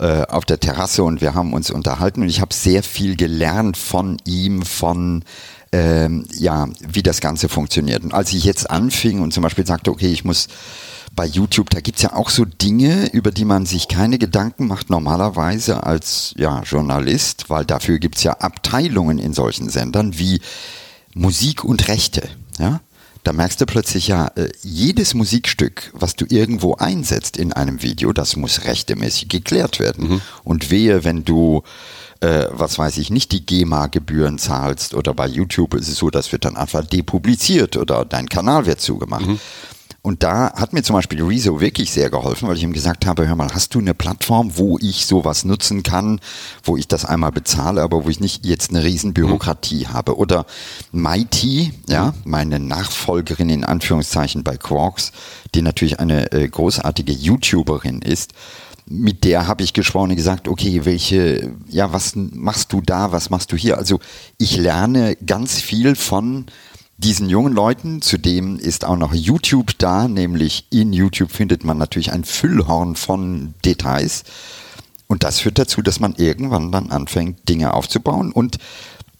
äh, 0.00 0.22
auf 0.22 0.44
der 0.44 0.60
Terrasse 0.60 1.02
und 1.02 1.20
wir 1.20 1.34
haben 1.34 1.52
uns 1.52 1.70
unterhalten 1.70 2.22
und 2.22 2.28
ich 2.28 2.40
habe 2.40 2.54
sehr 2.54 2.82
viel 2.82 3.16
gelernt 3.16 3.76
von 3.76 4.18
ihm, 4.24 4.62
von 4.62 5.24
ähm, 5.72 6.24
ja, 6.34 6.68
wie 6.80 7.02
das 7.02 7.20
Ganze 7.20 7.48
funktioniert. 7.48 8.02
Und 8.04 8.14
als 8.14 8.32
ich 8.32 8.44
jetzt 8.44 8.70
anfing 8.70 9.20
und 9.20 9.32
zum 9.32 9.42
Beispiel 9.42 9.66
sagte, 9.66 9.90
okay, 9.90 10.10
ich 10.10 10.24
muss 10.24 10.48
bei 11.14 11.26
YouTube, 11.26 11.70
da 11.70 11.80
gibt's 11.80 12.02
ja 12.02 12.14
auch 12.14 12.30
so 12.30 12.44
Dinge, 12.44 13.10
über 13.12 13.32
die 13.32 13.44
man 13.44 13.66
sich 13.66 13.88
keine 13.88 14.18
Gedanken 14.18 14.66
macht 14.66 14.88
normalerweise 14.88 15.82
als 15.82 16.34
ja, 16.36 16.62
Journalist, 16.62 17.50
weil 17.50 17.64
dafür 17.64 17.98
gibt's 17.98 18.22
ja 18.22 18.34
Abteilungen 18.34 19.18
in 19.18 19.34
solchen 19.34 19.68
Sendern 19.68 20.18
wie 20.18 20.40
Musik 21.14 21.64
und 21.64 21.88
Rechte. 21.88 22.28
Ja? 22.58 22.80
Da 23.28 23.34
merkst 23.34 23.60
du 23.60 23.66
plötzlich 23.66 24.08
ja, 24.08 24.28
äh, 24.36 24.48
jedes 24.62 25.12
Musikstück, 25.12 25.90
was 25.92 26.16
du 26.16 26.24
irgendwo 26.26 26.76
einsetzt 26.76 27.36
in 27.36 27.52
einem 27.52 27.82
Video, 27.82 28.14
das 28.14 28.36
muss 28.36 28.64
rechtemäßig 28.64 29.28
geklärt 29.28 29.80
werden. 29.80 30.08
Mhm. 30.08 30.20
Und 30.44 30.70
wehe, 30.70 31.04
wenn 31.04 31.26
du 31.26 31.62
äh, 32.20 32.46
was 32.50 32.78
weiß 32.78 32.96
ich, 32.96 33.10
nicht 33.10 33.30
die 33.32 33.44
GEMA-Gebühren 33.44 34.38
zahlst 34.38 34.94
oder 34.94 35.12
bei 35.12 35.26
YouTube 35.26 35.74
ist 35.74 35.88
es 35.88 35.96
so, 35.96 36.08
das 36.08 36.32
wird 36.32 36.46
dann 36.46 36.56
einfach 36.56 36.86
depubliziert 36.86 37.76
oder 37.76 38.06
dein 38.06 38.30
Kanal 38.30 38.64
wird 38.64 38.80
zugemacht. 38.80 39.26
Mhm. 39.26 39.38
Und 40.08 40.22
da 40.22 40.54
hat 40.54 40.72
mir 40.72 40.82
zum 40.82 40.96
Beispiel 40.96 41.22
Rezo 41.22 41.60
wirklich 41.60 41.92
sehr 41.92 42.08
geholfen, 42.08 42.48
weil 42.48 42.56
ich 42.56 42.62
ihm 42.62 42.72
gesagt 42.72 43.04
habe, 43.04 43.28
hör 43.28 43.36
mal, 43.36 43.50
hast 43.52 43.74
du 43.74 43.78
eine 43.78 43.92
Plattform, 43.92 44.56
wo 44.56 44.78
ich 44.78 45.04
sowas 45.04 45.44
nutzen 45.44 45.82
kann, 45.82 46.18
wo 46.64 46.78
ich 46.78 46.88
das 46.88 47.04
einmal 47.04 47.30
bezahle, 47.30 47.82
aber 47.82 48.06
wo 48.06 48.08
ich 48.08 48.18
nicht 48.18 48.46
jetzt 48.46 48.70
eine 48.70 48.82
riesen 48.84 49.12
Bürokratie 49.12 49.84
mhm. 49.84 49.92
habe. 49.92 50.16
Oder 50.16 50.46
Mighty, 50.92 51.74
ja, 51.90 52.14
meine 52.24 52.58
Nachfolgerin 52.58 53.50
in 53.50 53.64
Anführungszeichen 53.64 54.44
bei 54.44 54.56
Quarks, 54.56 55.12
die 55.54 55.60
natürlich 55.60 56.00
eine 56.00 56.32
äh, 56.32 56.48
großartige 56.48 57.12
YouTuberin 57.12 58.00
ist, 58.00 58.32
mit 58.86 59.24
der 59.24 59.46
habe 59.46 59.62
ich 59.62 59.74
gesprochen 59.74 60.08
und 60.12 60.16
gesagt, 60.16 60.48
okay, 60.48 60.86
welche, 60.86 61.52
ja, 61.68 61.92
was 61.92 62.14
machst 62.16 62.72
du 62.72 62.80
da, 62.80 63.12
was 63.12 63.28
machst 63.28 63.52
du 63.52 63.58
hier? 63.58 63.76
Also 63.76 64.00
ich 64.38 64.56
lerne 64.56 65.16
ganz 65.16 65.60
viel 65.60 65.96
von 65.96 66.46
diesen 66.98 67.30
jungen 67.30 67.52
Leuten. 67.52 68.02
Zudem 68.02 68.58
ist 68.58 68.84
auch 68.84 68.96
noch 68.96 69.14
YouTube 69.14 69.78
da, 69.78 70.08
nämlich 70.08 70.66
in 70.70 70.92
YouTube 70.92 71.30
findet 71.30 71.64
man 71.64 71.78
natürlich 71.78 72.12
ein 72.12 72.24
Füllhorn 72.24 72.96
von 72.96 73.54
Details. 73.64 74.24
Und 75.06 75.22
das 75.22 75.40
führt 75.40 75.58
dazu, 75.58 75.80
dass 75.80 76.00
man 76.00 76.14
irgendwann 76.16 76.70
dann 76.70 76.90
anfängt, 76.90 77.48
Dinge 77.48 77.72
aufzubauen. 77.72 78.30
Und 78.30 78.58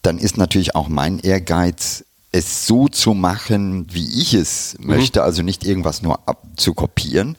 dann 0.03 0.19
ist 0.19 0.37
natürlich 0.37 0.75
auch 0.75 0.89
mein 0.89 1.19
Ehrgeiz, 1.21 2.05
es 2.31 2.67
so 2.67 2.89
zu 2.89 3.15
machen, 3.15 3.87
wie 3.91 4.21
ich 4.21 4.35
es 4.35 4.77
mhm. 4.79 4.89
möchte, 4.89 5.23
also 5.23 5.43
nicht 5.43 5.65
irgendwas 5.65 6.03
nur 6.03 6.29
abzukopieren. 6.29 7.37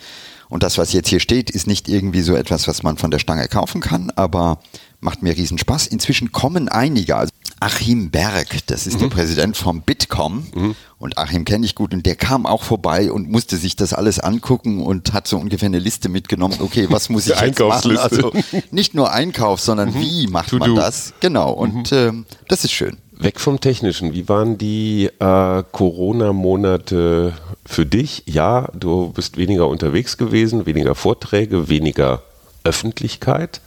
Und 0.47 0.63
das, 0.63 0.79
was 0.79 0.93
jetzt 0.93 1.09
hier 1.09 1.19
steht, 1.19 1.51
ist 1.51 1.67
nicht 1.67 1.87
irgendwie 1.87 2.21
so 2.21 2.35
etwas, 2.35 2.67
was 2.67 2.81
man 2.81 2.97
von 2.97 3.11
der 3.11 3.19
Stange 3.19 3.47
kaufen 3.47 3.81
kann, 3.81 4.09
aber 4.15 4.59
macht 4.99 5.21
mir 5.21 5.37
riesen 5.37 5.59
Spaß. 5.59 5.85
Inzwischen 5.85 6.31
kommen 6.31 6.69
einige. 6.69 7.15
Also 7.15 7.31
Achim 7.59 8.09
Berg, 8.09 8.65
das 8.67 8.87
ist 8.87 8.95
mhm. 8.95 8.99
der 8.99 9.07
Präsident 9.07 9.57
vom 9.57 9.81
Bitkom 9.81 10.47
mhm. 10.53 10.75
und 10.97 11.17
Achim 11.17 11.45
kenne 11.45 11.65
ich 11.65 11.75
gut 11.75 11.93
und 11.93 12.05
der 12.05 12.15
kam 12.15 12.45
auch 12.45 12.63
vorbei 12.63 13.11
und 13.11 13.29
musste 13.29 13.57
sich 13.57 13.75
das 13.75 13.93
alles 13.93 14.19
angucken 14.19 14.81
und 14.81 15.13
hat 15.13 15.27
so 15.27 15.37
ungefähr 15.37 15.67
eine 15.67 15.79
Liste 15.79 16.09
mitgenommen, 16.09 16.55
okay, 16.59 16.87
was 16.89 17.09
muss 17.09 17.27
ich 17.27 17.39
jetzt 17.39 17.59
machen? 17.59 17.97
Also 17.97 18.31
nicht 18.71 18.95
nur 18.95 19.11
Einkauf, 19.11 19.59
sondern 19.59 19.89
mhm. 19.89 19.99
wie 19.99 20.27
macht 20.27 20.53
man 20.53 20.75
das? 20.75 21.13
Genau 21.19 21.51
und 21.51 21.91
äh, 21.91 22.11
das 22.47 22.63
ist 22.63 22.71
schön. 22.71 22.97
Weg 23.21 23.41
vom 23.41 23.59
Technischen, 23.59 24.13
wie 24.13 24.29
waren 24.29 24.57
die 24.57 25.09
äh, 25.19 25.63
Corona-Monate 25.73 27.33
für 27.65 27.85
dich? 27.85 28.23
Ja, 28.25 28.69
du 28.73 29.09
bist 29.09 29.35
weniger 29.35 29.67
unterwegs 29.67 30.17
gewesen, 30.17 30.65
weniger 30.65 30.95
Vorträge, 30.95 31.67
weniger 31.67 32.21
Öffentlichkeit. 32.63 33.59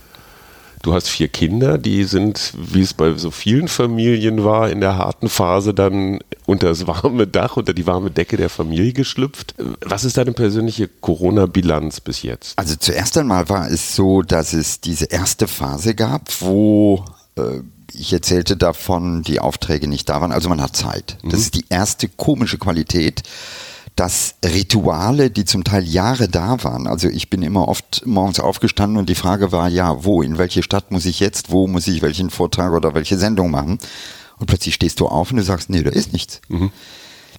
Du 0.83 0.93
hast 0.93 1.09
vier 1.09 1.29
Kinder, 1.29 1.79
die 1.79 2.03
sind, 2.05 2.53
wie 2.57 2.83
es 2.83 2.93
bei 2.93 3.15
so 3.15 3.31
vielen 3.31 3.69
Familien 3.69 4.45
war, 4.45 4.69
in 4.69 4.81
der 4.81 4.99
harten 4.99 5.29
Phase 5.29 5.73
dann 5.73 6.19
unter 6.45 6.69
das 6.69 6.87
warme 6.89 7.29
Dach, 7.29 7.57
unter 7.57 7.73
die 7.73 7.87
warme 7.87 8.11
Decke 8.11 8.37
der 8.37 8.51
Familie 8.51 8.93
geschlüpft. 8.93 9.55
Was 9.81 10.05
ist 10.05 10.17
deine 10.17 10.33
persönliche 10.33 10.89
Corona-Bilanz 10.89 12.01
bis 12.01 12.23
jetzt? 12.23 12.59
Also 12.59 12.75
zuerst 12.75 13.17
einmal 13.17 13.49
war 13.49 13.71
es 13.71 13.95
so, 13.95 14.23
dass 14.23 14.53
es 14.53 14.81
diese 14.81 15.05
erste 15.07 15.47
Phase 15.47 15.95
gab, 15.95 16.29
wo 16.41 17.05
äh, 17.37 17.61
ich 17.95 18.13
erzählte 18.13 18.57
davon, 18.57 19.23
die 19.23 19.39
Aufträge 19.39 19.87
nicht 19.87 20.09
da 20.09 20.21
waren. 20.21 20.33
Also 20.33 20.49
man 20.49 20.61
hat 20.61 20.77
Zeit. 20.77 21.19
Das 21.23 21.41
ist 21.41 21.55
die 21.55 21.65
erste 21.69 22.09
komische 22.09 22.59
Qualität, 22.59 23.23
dass 23.97 24.37
Rituale, 24.45 25.31
die 25.31 25.45
zum 25.45 25.65
Teil 25.65 25.85
Jahre 25.85 26.29
da 26.29 26.65
waren, 26.65 26.87
also 26.87 27.09
ich 27.09 27.29
bin 27.29 27.43
immer 27.43 27.69
oft 27.69 28.07
morgens 28.07 28.41
aufgestanden 28.41 28.99
und 28.99 29.09
die 29.09 29.15
Frage 29.15 29.53
war, 29.53 29.69
ja, 29.69 30.05
wo, 30.05 30.23
in 30.23 30.39
welche 30.39 30.63
Stadt 30.63 30.91
muss 30.91 31.05
ich 31.05 31.21
jetzt, 31.21 31.51
wo 31.51 31.67
muss 31.67 31.87
ich 31.87 32.03
welchen 32.03 32.31
Vortrag 32.31 32.73
oder 32.73 32.95
welche 32.95 33.19
Sendung 33.19 33.51
machen? 33.51 33.79
Und 34.39 34.47
plötzlich 34.47 34.75
stehst 34.75 34.99
du 35.01 35.09
auf 35.09 35.31
und 35.31 35.37
du 35.37 35.43
sagst, 35.43 35.71
nee, 35.71 35.83
da 35.83 35.91
ist 35.91 36.13
nichts. 36.13 36.41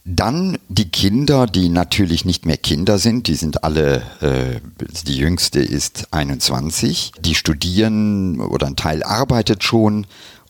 Dann 0.06 0.58
die 0.68 0.90
Kinder, 0.90 1.48
die 1.48 1.70
natürlich 1.70 2.26
nicht 2.26 2.46
mehr 2.46 2.58
Kinder 2.58 2.98
sind, 3.00 3.28
die 3.28 3.36
sind 3.36 3.64
alle, 3.64 4.04
äh, 4.22 4.60
die 5.08 5.16
jüngste 5.16 5.60
ist 5.60 6.08
21, 6.12 7.14
die 7.20 7.36
studieren 7.36 8.42
oder 8.42 8.68
ein 8.68 8.76
Teil 8.76 9.02
arbeitet 9.02 9.64
schon 9.64 10.06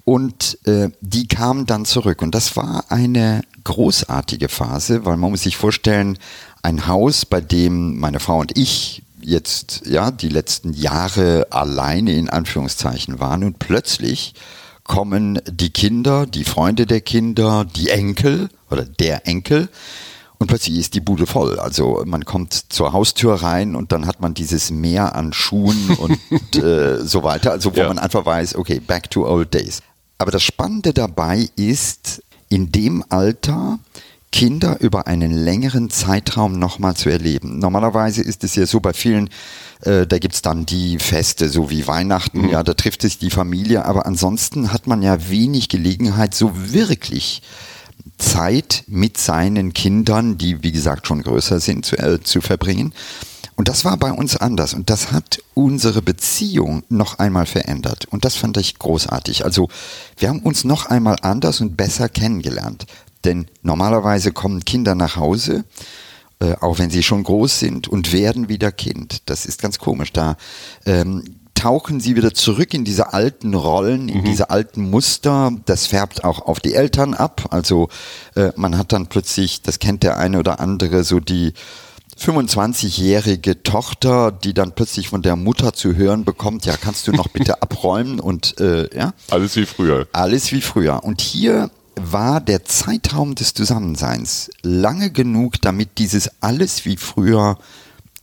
und 0.05 0.57
äh, 0.65 0.89
die 1.01 1.27
kamen 1.27 1.65
dann 1.65 1.85
zurück. 1.85 2.21
Und 2.21 2.35
das 2.35 2.55
war 2.57 2.85
eine 2.89 3.41
großartige 3.63 4.49
Phase, 4.49 5.05
weil 5.05 5.17
man 5.17 5.31
muss 5.31 5.43
sich 5.43 5.57
vorstellen, 5.57 6.17
ein 6.61 6.87
Haus, 6.87 7.25
bei 7.25 7.41
dem 7.41 7.99
meine 7.99 8.19
Frau 8.19 8.39
und 8.39 8.57
ich 8.57 9.03
jetzt 9.21 9.83
ja 9.85 10.11
die 10.11 10.29
letzten 10.29 10.73
Jahre 10.73 11.47
alleine 11.49 12.13
in 12.13 12.29
Anführungszeichen 12.29 13.19
waren 13.21 13.43
und 13.43 13.59
plötzlich 13.59 14.33
kommen 14.83 15.39
die 15.49 15.69
Kinder, 15.69 16.25
die 16.25 16.43
Freunde 16.43 16.85
der 16.85 16.99
Kinder, 16.99 17.63
die 17.63 17.89
Enkel 17.89 18.49
oder 18.69 18.83
der 18.83 19.25
Enkel 19.25 19.69
und 20.39 20.47
plötzlich 20.47 20.77
ist 20.77 20.93
die 20.93 20.99
Bude 20.99 21.25
voll. 21.25 21.57
Also 21.57 22.03
man 22.05 22.25
kommt 22.25 22.53
zur 22.73 22.91
Haustür 22.91 23.35
rein 23.35 23.75
und 23.77 23.93
dann 23.93 24.07
hat 24.07 24.19
man 24.19 24.33
dieses 24.33 24.71
Meer 24.71 25.15
an 25.15 25.31
Schuhen 25.31 25.91
und 25.97 26.55
äh, 26.61 26.99
so 27.05 27.23
weiter. 27.23 27.51
Also 27.51 27.73
wo 27.73 27.79
Ja. 27.79 27.87
man 27.87 27.99
einfach 27.99 28.25
weiß, 28.25 28.55
okay, 28.55 28.81
back 28.81 29.09
to 29.09 29.25
old 29.25 29.53
days. 29.53 29.81
Aber 30.17 30.31
das 30.31 30.43
Spannende 30.43 30.93
dabei 30.93 31.49
ist, 31.55 32.21
in 32.49 32.71
dem 32.71 33.03
Alter 33.09 33.79
Kinder 34.33 34.77
über 34.81 35.05
einen 35.05 35.31
längeren 35.31 35.91
Zeitraum 35.91 36.57
nochmal 36.57 36.95
zu 36.95 37.09
erleben. 37.09 37.59
Normalerweise 37.59 38.23
ist 38.23 38.43
es 38.43 38.55
ja 38.55 38.65
so 38.65 38.79
bei 38.79 38.91
vielen, 38.91 39.29
äh, 39.81 40.07
da 40.07 40.17
gibt's 40.17 40.41
dann 40.41 40.65
die 40.65 40.97
Feste, 40.97 41.49
so 41.49 41.69
wie 41.69 41.85
Weihnachten, 41.85 42.49
ja, 42.49 42.63
da 42.63 42.73
trifft 42.73 43.03
sich 43.03 43.19
die 43.19 43.29
Familie, 43.29 43.85
aber 43.85 44.07
ansonsten 44.07 44.73
hat 44.73 44.87
man 44.87 45.03
ja 45.03 45.29
wenig 45.29 45.69
Gelegenheit, 45.69 46.33
so 46.33 46.51
wirklich 46.55 47.43
Zeit 48.17 48.83
mit 48.87 49.17
seinen 49.19 49.73
Kindern, 49.73 50.39
die 50.39 50.63
wie 50.63 50.71
gesagt 50.71 51.07
schon 51.07 51.21
größer 51.21 51.59
sind, 51.59 51.85
zu, 51.85 51.97
äh, 51.97 52.19
zu 52.21 52.41
verbringen. 52.41 52.93
Und 53.55 53.67
das 53.67 53.85
war 53.85 53.97
bei 53.97 54.11
uns 54.11 54.35
anders 54.35 54.73
und 54.73 54.89
das 54.89 55.11
hat 55.11 55.39
unsere 55.53 56.01
Beziehung 56.01 56.83
noch 56.89 57.19
einmal 57.19 57.45
verändert 57.45 58.05
und 58.05 58.25
das 58.25 58.35
fand 58.35 58.57
ich 58.57 58.79
großartig. 58.79 59.45
Also 59.45 59.69
wir 60.17 60.29
haben 60.29 60.39
uns 60.39 60.63
noch 60.63 60.87
einmal 60.87 61.17
anders 61.21 61.61
und 61.61 61.77
besser 61.77 62.09
kennengelernt, 62.09 62.87
denn 63.23 63.47
normalerweise 63.61 64.31
kommen 64.31 64.65
Kinder 64.65 64.95
nach 64.95 65.17
Hause, 65.17 65.65
äh, 66.39 66.55
auch 66.61 66.79
wenn 66.79 66.89
sie 66.89 67.03
schon 67.03 67.23
groß 67.23 67.59
sind 67.59 67.87
und 67.87 68.11
werden 68.11 68.49
wieder 68.49 68.71
Kind. 68.71 69.21
Das 69.27 69.45
ist 69.45 69.61
ganz 69.61 69.77
komisch. 69.77 70.11
Da 70.11 70.35
ähm, 70.85 71.23
tauchen 71.53 71.99
sie 71.99 72.15
wieder 72.15 72.33
zurück 72.33 72.73
in 72.73 72.83
diese 72.83 73.13
alten 73.13 73.53
Rollen, 73.53 74.09
in 74.09 74.23
diese 74.25 74.49
alten 74.49 74.89
Muster. 74.89 75.51
Das 75.65 75.85
färbt 75.85 76.23
auch 76.23 76.41
auf 76.41 76.59
die 76.59 76.73
Eltern 76.73 77.13
ab. 77.13 77.47
Also 77.51 77.87
äh, 78.35 78.51
man 78.55 78.77
hat 78.77 78.91
dann 78.91 79.07
plötzlich, 79.07 79.61
das 79.61 79.79
kennt 79.79 80.03
der 80.03 80.17
eine 80.17 80.39
oder 80.39 80.59
andere, 80.59 81.03
so 81.03 81.19
die 81.19 81.53
25-jährige 82.19 83.63
Tochter, 83.63 84.31
die 84.31 84.53
dann 84.53 84.73
plötzlich 84.73 85.09
von 85.09 85.21
der 85.21 85.35
Mutter 85.35 85.73
zu 85.73 85.95
hören 85.95 86.25
bekommt, 86.25 86.65
ja, 86.65 86.75
kannst 86.77 87.07
du 87.07 87.11
noch 87.11 87.27
bitte 87.27 87.61
abräumen 87.61 88.19
und 88.19 88.59
äh, 88.59 88.95
ja, 88.95 89.13
Alles 89.29 89.55
wie 89.55 89.65
früher. 89.65 90.07
alles 90.13 90.51
wie 90.51 90.61
früher. 90.61 91.03
Und 91.03 91.21
hier 91.21 91.69
war 91.95 92.41
der 92.41 92.65
Zeitraum 92.65 93.35
des 93.35 93.53
Zusammenseins 93.53 94.49
lange 94.61 95.11
genug, 95.11 95.61
damit 95.61 95.97
dieses 95.99 96.29
alles 96.41 96.85
wie 96.85 96.97
früher 96.97 97.57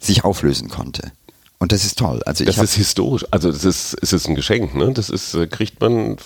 sich 0.01 0.25
auflösen 0.25 0.69
konnte. 0.69 1.13
Und 1.59 1.73
das 1.73 1.85
ist 1.85 1.99
toll. 1.99 2.23
Also 2.25 2.43
Das 2.45 2.57
ist 2.57 2.75
historisch. 2.75 3.27
Also 3.31 3.53
das 3.53 3.65
ist, 3.67 3.95
es 4.01 4.15
ist 4.15 4.27
ein 4.29 4.35
Geschenk, 4.35 4.75
ne? 4.75 4.93
Das 4.95 5.11
ist, 5.11 5.35
äh, 5.35 5.47
kriegt 5.47 5.79
man 5.83 6.17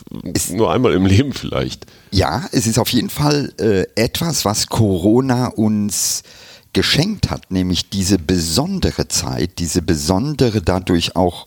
nur 0.50 0.72
einmal 0.72 0.94
im 0.94 1.06
Leben 1.06 1.32
vielleicht. 1.32 1.86
ja, 2.12 2.44
es 2.52 2.68
ist 2.68 2.78
auf 2.78 2.88
jeden 2.90 3.10
Fall 3.10 3.52
äh, 3.58 3.84
etwas, 4.00 4.44
was 4.44 4.68
Corona 4.68 5.48
uns 5.48 6.22
geschenkt 6.74 7.30
hat, 7.30 7.50
nämlich 7.50 7.88
diese 7.88 8.18
besondere 8.18 9.08
Zeit, 9.08 9.58
diese 9.58 9.80
besondere 9.80 10.60
dadurch 10.60 11.16
auch 11.16 11.46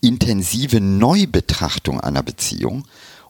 intensive 0.00 0.80
Neubetrachtung 0.80 2.00
einer 2.00 2.22
Beziehung. 2.22 2.84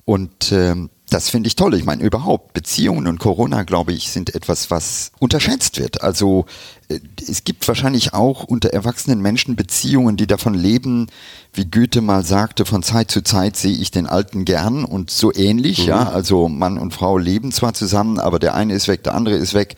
Und 0.05 0.53
ähm, 0.53 0.91
das 1.13 1.29
finde 1.29 1.47
ich 1.47 1.57
toll. 1.57 1.75
Ich 1.75 1.85
meine, 1.85 2.03
überhaupt, 2.03 2.55
Beziehungen 2.55 3.07
und 3.07 3.19
Corona, 3.19 3.65
glaube 3.65 3.93
ich, 3.93 4.11
sind 4.11 4.35
etwas, 4.35 4.71
was 4.71 5.13
unterschätzt 5.19 5.79
wird. 5.79 6.03
Also 6.03 6.47
äh, 6.89 7.01
es 7.29 7.45
gibt 7.45 7.69
wahrscheinlich 7.69 8.15
auch 8.15 8.45
unter 8.45 8.71
erwachsenen 8.71 9.21
Menschen 9.21 9.55
Beziehungen, 9.55 10.17
die 10.17 10.27
davon 10.27 10.55
leben, 10.55 11.09
wie 11.53 11.67
Goethe 11.67 12.01
mal 12.01 12.25
sagte, 12.25 12.65
von 12.65 12.83
Zeit 12.83 13.11
zu 13.11 13.23
Zeit 13.23 13.57
sehe 13.57 13.77
ich 13.77 13.91
den 13.91 14.07
Alten 14.07 14.45
gern 14.45 14.85
und 14.85 15.11
so 15.11 15.33
ähnlich, 15.35 15.85
ja. 15.87 16.09
Also 16.09 16.49
Mann 16.49 16.79
und 16.79 16.95
Frau 16.95 17.19
leben 17.19 17.53
zwar 17.53 17.75
zusammen, 17.75 18.19
aber 18.19 18.39
der 18.39 18.55
eine 18.55 18.75
ist 18.75 18.89
weg, 18.89 19.05
der 19.05 19.15
andere 19.15 19.37
ist 19.37 19.55
weg. 19.55 19.77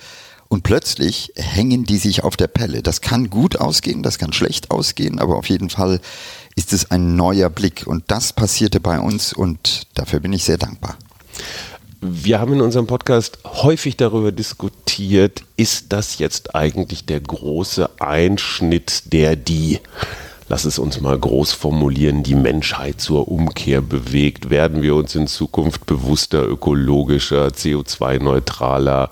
Und 0.55 0.63
plötzlich 0.63 1.33
hängen 1.35 1.83
die 1.83 1.97
sich 1.97 2.23
auf 2.23 2.37
der 2.37 2.47
Pelle. 2.47 2.81
Das 2.81 3.01
kann 3.01 3.29
gut 3.29 3.57
ausgehen, 3.57 4.05
das 4.05 4.19
kann 4.19 4.33
schlecht 4.33 4.71
ausgehen, 4.71 5.19
aber 5.19 5.35
auf 5.35 5.49
jeden 5.49 5.69
Fall 5.69 6.01
ist 6.55 6.73
es 6.73 6.93
ein 6.93 7.17
neuer 7.17 7.51
Blick. 7.51 7.89
Und 7.89 8.05
das 8.07 8.33
passierte 8.33 8.79
bei 8.79 9.01
uns 9.01 9.33
und 9.33 9.89
dafür 9.95 10.21
bin 10.21 10.33
ich 10.33 10.45
sehr 10.45 10.57
dankbar. 10.57 10.97
Wir 12.01 12.39
haben 12.39 12.53
in 12.53 12.61
unserem 12.61 12.87
Podcast 12.87 13.41
häufig 13.45 13.97
darüber 13.97 14.31
diskutiert, 14.31 15.43
ist 15.57 15.87
das 15.93 16.21
jetzt 16.21 16.55
eigentlich 16.55 17.05
der 17.05 17.19
große 17.19 17.91
Einschnitt, 17.99 19.13
der 19.13 19.35
die, 19.35 19.81
lass 20.49 20.67
es 20.67 20.79
uns 20.79 21.01
mal 21.01 21.19
groß 21.19 21.51
formulieren, 21.51 22.23
die 22.23 22.37
Menschheit 22.37 23.01
zur 23.01 23.27
Umkehr 23.27 23.81
bewegt? 23.81 24.51
Werden 24.51 24.83
wir 24.83 24.95
uns 24.95 25.17
in 25.17 25.27
Zukunft 25.27 25.85
bewusster, 25.87 26.47
ökologischer, 26.47 27.49
CO2-neutraler, 27.49 29.11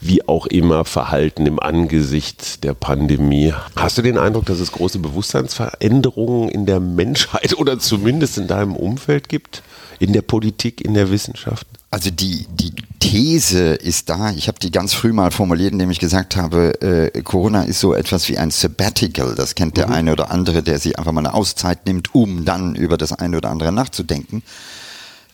wie 0.00 0.26
auch 0.28 0.46
immer 0.46 0.84
verhalten 0.84 1.46
im 1.46 1.58
Angesicht 1.58 2.62
der 2.62 2.74
Pandemie? 2.74 3.52
Hast 3.74 3.98
du 3.98 4.02
den 4.02 4.18
Eindruck, 4.18 4.46
dass 4.46 4.60
es 4.60 4.72
große 4.72 5.00
Bewusstseinsveränderungen 5.00 6.48
in 6.48 6.66
der 6.66 6.80
Menschheit 6.80 7.58
oder 7.58 7.78
zumindest 7.78 8.38
in 8.38 8.46
deinem 8.46 8.76
Umfeld 8.76 9.28
gibt? 9.28 9.62
In 9.98 10.12
der 10.12 10.22
Politik, 10.22 10.80
in 10.80 10.94
der 10.94 11.10
Wissenschaft? 11.10 11.66
Also 11.90 12.10
die, 12.10 12.46
die 12.50 12.72
These 13.00 13.74
ist 13.74 14.08
da, 14.10 14.30
ich 14.30 14.46
habe 14.46 14.58
die 14.60 14.70
ganz 14.70 14.92
früh 14.92 15.12
mal 15.12 15.32
formuliert, 15.32 15.72
indem 15.72 15.90
ich 15.90 15.98
gesagt 15.98 16.36
habe, 16.36 16.80
äh, 16.80 17.22
Corona 17.22 17.62
ist 17.62 17.80
so 17.80 17.94
etwas 17.94 18.28
wie 18.28 18.38
ein 18.38 18.52
Sabbatical. 18.52 19.34
Das 19.34 19.56
kennt 19.56 19.76
der 19.76 19.90
eine 19.90 20.12
oder 20.12 20.30
andere, 20.30 20.62
der 20.62 20.78
sich 20.78 20.98
einfach 20.98 21.10
mal 21.10 21.26
eine 21.26 21.34
Auszeit 21.34 21.86
nimmt, 21.86 22.14
um 22.14 22.44
dann 22.44 22.76
über 22.76 22.96
das 22.96 23.12
eine 23.12 23.38
oder 23.38 23.50
andere 23.50 23.72
nachzudenken. 23.72 24.42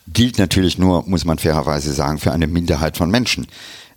Gilt 0.07 0.39
natürlich 0.39 0.79
nur, 0.79 1.05
muss 1.07 1.25
man 1.25 1.39
fairerweise 1.39 1.93
sagen, 1.93 2.19
für 2.19 2.33
eine 2.33 2.47
Minderheit 2.47 2.97
von 2.97 3.11
Menschen. 3.11 3.47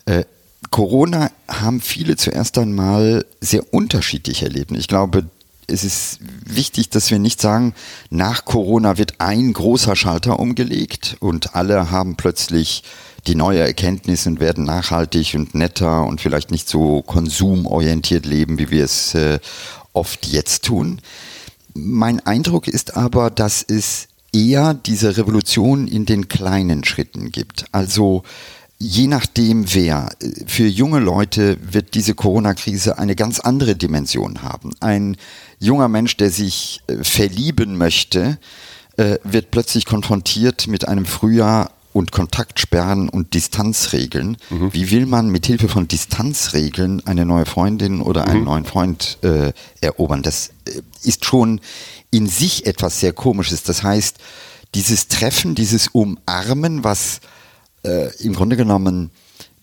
Äh, 0.05 0.23
Corona 0.71 1.31
haben 1.47 1.81
viele 1.81 2.17
zuerst 2.17 2.57
einmal 2.57 3.25
sehr 3.41 3.73
unterschiedlich 3.73 4.43
erlebt. 4.43 4.71
Ich 4.71 4.87
glaube, 4.87 5.25
es 5.67 5.83
ist 5.83 6.19
wichtig, 6.45 6.89
dass 6.89 7.11
wir 7.11 7.19
nicht 7.19 7.41
sagen, 7.41 7.73
nach 8.09 8.45
Corona 8.45 8.97
wird 8.97 9.19
ein 9.19 9.51
großer 9.51 9.95
Schalter 9.95 10.39
umgelegt 10.39 11.17
und 11.19 11.55
alle 11.55 11.91
haben 11.91 12.15
plötzlich 12.15 12.83
die 13.27 13.35
neue 13.35 13.59
Erkenntnis 13.59 14.25
und 14.25 14.39
werden 14.39 14.63
nachhaltig 14.63 15.35
und 15.35 15.53
netter 15.53 16.05
und 16.05 16.21
vielleicht 16.21 16.51
nicht 16.51 16.69
so 16.69 17.01
konsumorientiert 17.01 18.25
leben, 18.25 18.57
wie 18.59 18.71
wir 18.71 18.85
es 18.85 19.13
äh, 19.13 19.39
oft 19.91 20.25
jetzt 20.27 20.63
tun. 20.63 21.01
Mein 21.73 22.25
Eindruck 22.25 22.69
ist 22.69 22.95
aber, 22.95 23.29
dass 23.29 23.63
es 23.67 24.07
eher 24.33 24.73
diese 24.73 25.17
Revolution 25.17 25.87
in 25.87 26.05
den 26.05 26.29
kleinen 26.29 26.85
Schritten 26.85 27.31
gibt. 27.31 27.65
Also 27.71 28.23
je 28.79 29.07
nachdem 29.07 29.73
wer, 29.73 30.09
für 30.45 30.67
junge 30.67 30.99
Leute 30.99 31.57
wird 31.61 31.95
diese 31.95 32.13
Corona-Krise 32.13 32.97
eine 32.97 33.15
ganz 33.15 33.39
andere 33.39 33.75
Dimension 33.75 34.43
haben. 34.43 34.71
Ein 34.79 35.17
junger 35.59 35.87
Mensch, 35.87 36.17
der 36.17 36.29
sich 36.29 36.81
äh, 36.87 37.03
verlieben 37.03 37.77
möchte, 37.77 38.37
äh, 38.97 39.17
wird 39.23 39.51
plötzlich 39.51 39.85
konfrontiert 39.85 40.67
mit 40.67 40.87
einem 40.87 41.05
Frühjahr 41.05 41.71
und 41.93 42.11
Kontaktsperren 42.11 43.09
und 43.09 43.33
Distanzregeln. 43.33 44.37
Wie 44.71 44.91
will 44.91 45.07
man 45.07 45.29
mit 45.29 45.47
Hilfe 45.47 45.67
von 45.67 45.87
Distanzregeln 45.87 47.03
eine 47.07 47.25
neue 47.25 47.47
Freundin 47.47 48.01
oder 48.01 48.27
einen 48.27 48.43
neuen 48.43 48.65
Freund 48.65 49.17
äh, 49.23 49.51
erobern? 49.81 50.21
Das 50.21 50.51
äh, 50.65 50.81
ist 51.01 51.25
schon 51.25 51.59
in 52.11 52.27
sich 52.27 52.67
etwas 52.67 52.99
sehr 52.99 53.13
Komisches. 53.13 53.63
Das 53.63 53.81
heißt, 53.81 54.17
dieses 54.75 55.07
Treffen, 55.07 55.55
dieses 55.55 55.87
Umarmen, 55.87 56.83
was 56.83 57.19
äh, 57.87 58.11
im 58.23 58.33
Grunde 58.33 58.57
genommen 58.57 59.11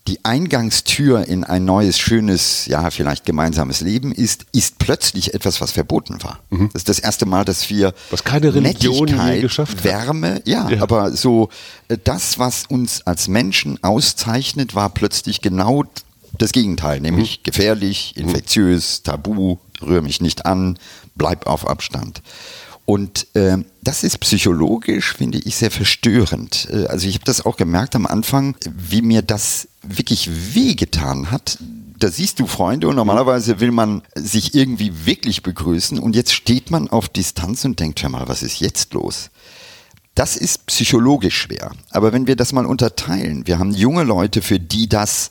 die 0.06 0.22
Eingangstür 0.22 1.26
in 1.26 1.44
ein 1.44 1.64
neues, 1.64 1.98
schönes, 1.98 2.66
ja, 2.66 2.90
vielleicht 2.90 3.24
gemeinsames 3.24 3.80
Leben 3.80 4.12
ist, 4.12 4.44
ist 4.52 4.78
plötzlich 4.78 5.32
etwas, 5.32 5.62
was 5.62 5.72
verboten 5.72 6.22
war. 6.22 6.40
Mhm. 6.50 6.68
Das 6.74 6.80
ist 6.80 6.88
das 6.90 6.98
erste 6.98 7.24
Mal, 7.24 7.46
dass 7.46 7.70
wir 7.70 7.94
was 8.10 8.22
keine 8.22 8.54
Religion 8.54 9.08
je 9.08 9.40
geschafft 9.40 9.78
hat. 9.78 9.84
Wärme, 9.84 10.42
ja, 10.44 10.68
ja, 10.68 10.82
aber 10.82 11.12
so 11.12 11.48
äh, 11.88 11.96
das, 12.02 12.38
was 12.38 12.66
uns 12.66 13.06
als 13.06 13.28
Menschen 13.28 13.82
auszeichnet, 13.82 14.74
war 14.74 14.90
plötzlich 14.90 15.40
genau 15.40 15.84
das 16.36 16.52
Gegenteil, 16.52 17.00
nämlich 17.00 17.38
mhm. 17.38 17.42
gefährlich, 17.44 18.14
infektiös, 18.16 19.02
tabu, 19.04 19.56
rühre 19.80 20.02
mich 20.02 20.20
nicht 20.20 20.44
an, 20.44 20.78
bleib 21.14 21.46
auf 21.46 21.66
Abstand. 21.66 22.20
Und 22.86 23.34
äh, 23.34 23.58
das 23.82 24.04
ist 24.04 24.18
psychologisch, 24.20 25.14
finde 25.14 25.38
ich, 25.38 25.56
sehr 25.56 25.70
verstörend. 25.70 26.68
Äh, 26.70 26.86
also 26.86 27.08
ich 27.08 27.14
habe 27.14 27.24
das 27.24 27.44
auch 27.44 27.56
gemerkt 27.56 27.96
am 27.96 28.06
Anfang, 28.06 28.56
wie 28.76 29.02
mir 29.02 29.22
das 29.22 29.68
wirklich 29.82 30.54
wehgetan 30.54 31.30
hat. 31.30 31.58
Da 31.98 32.10
siehst 32.10 32.40
du 32.40 32.46
Freunde 32.46 32.88
und 32.88 32.96
normalerweise 32.96 33.60
will 33.60 33.70
man 33.70 34.02
sich 34.14 34.54
irgendwie 34.54 35.06
wirklich 35.06 35.42
begrüßen 35.42 35.98
und 35.98 36.14
jetzt 36.14 36.34
steht 36.34 36.70
man 36.70 36.88
auf 36.88 37.08
Distanz 37.08 37.64
und 37.64 37.80
denkt, 37.80 38.02
hör 38.02 38.10
mal, 38.10 38.28
was 38.28 38.42
ist 38.42 38.60
jetzt 38.60 38.92
los? 38.92 39.30
Das 40.14 40.36
ist 40.36 40.66
psychologisch 40.66 41.36
schwer. 41.36 41.72
Aber 41.90 42.12
wenn 42.12 42.26
wir 42.26 42.36
das 42.36 42.52
mal 42.52 42.66
unterteilen, 42.66 43.46
wir 43.46 43.58
haben 43.58 43.72
junge 43.72 44.04
Leute, 44.04 44.42
für 44.42 44.60
die 44.60 44.88
das 44.88 45.30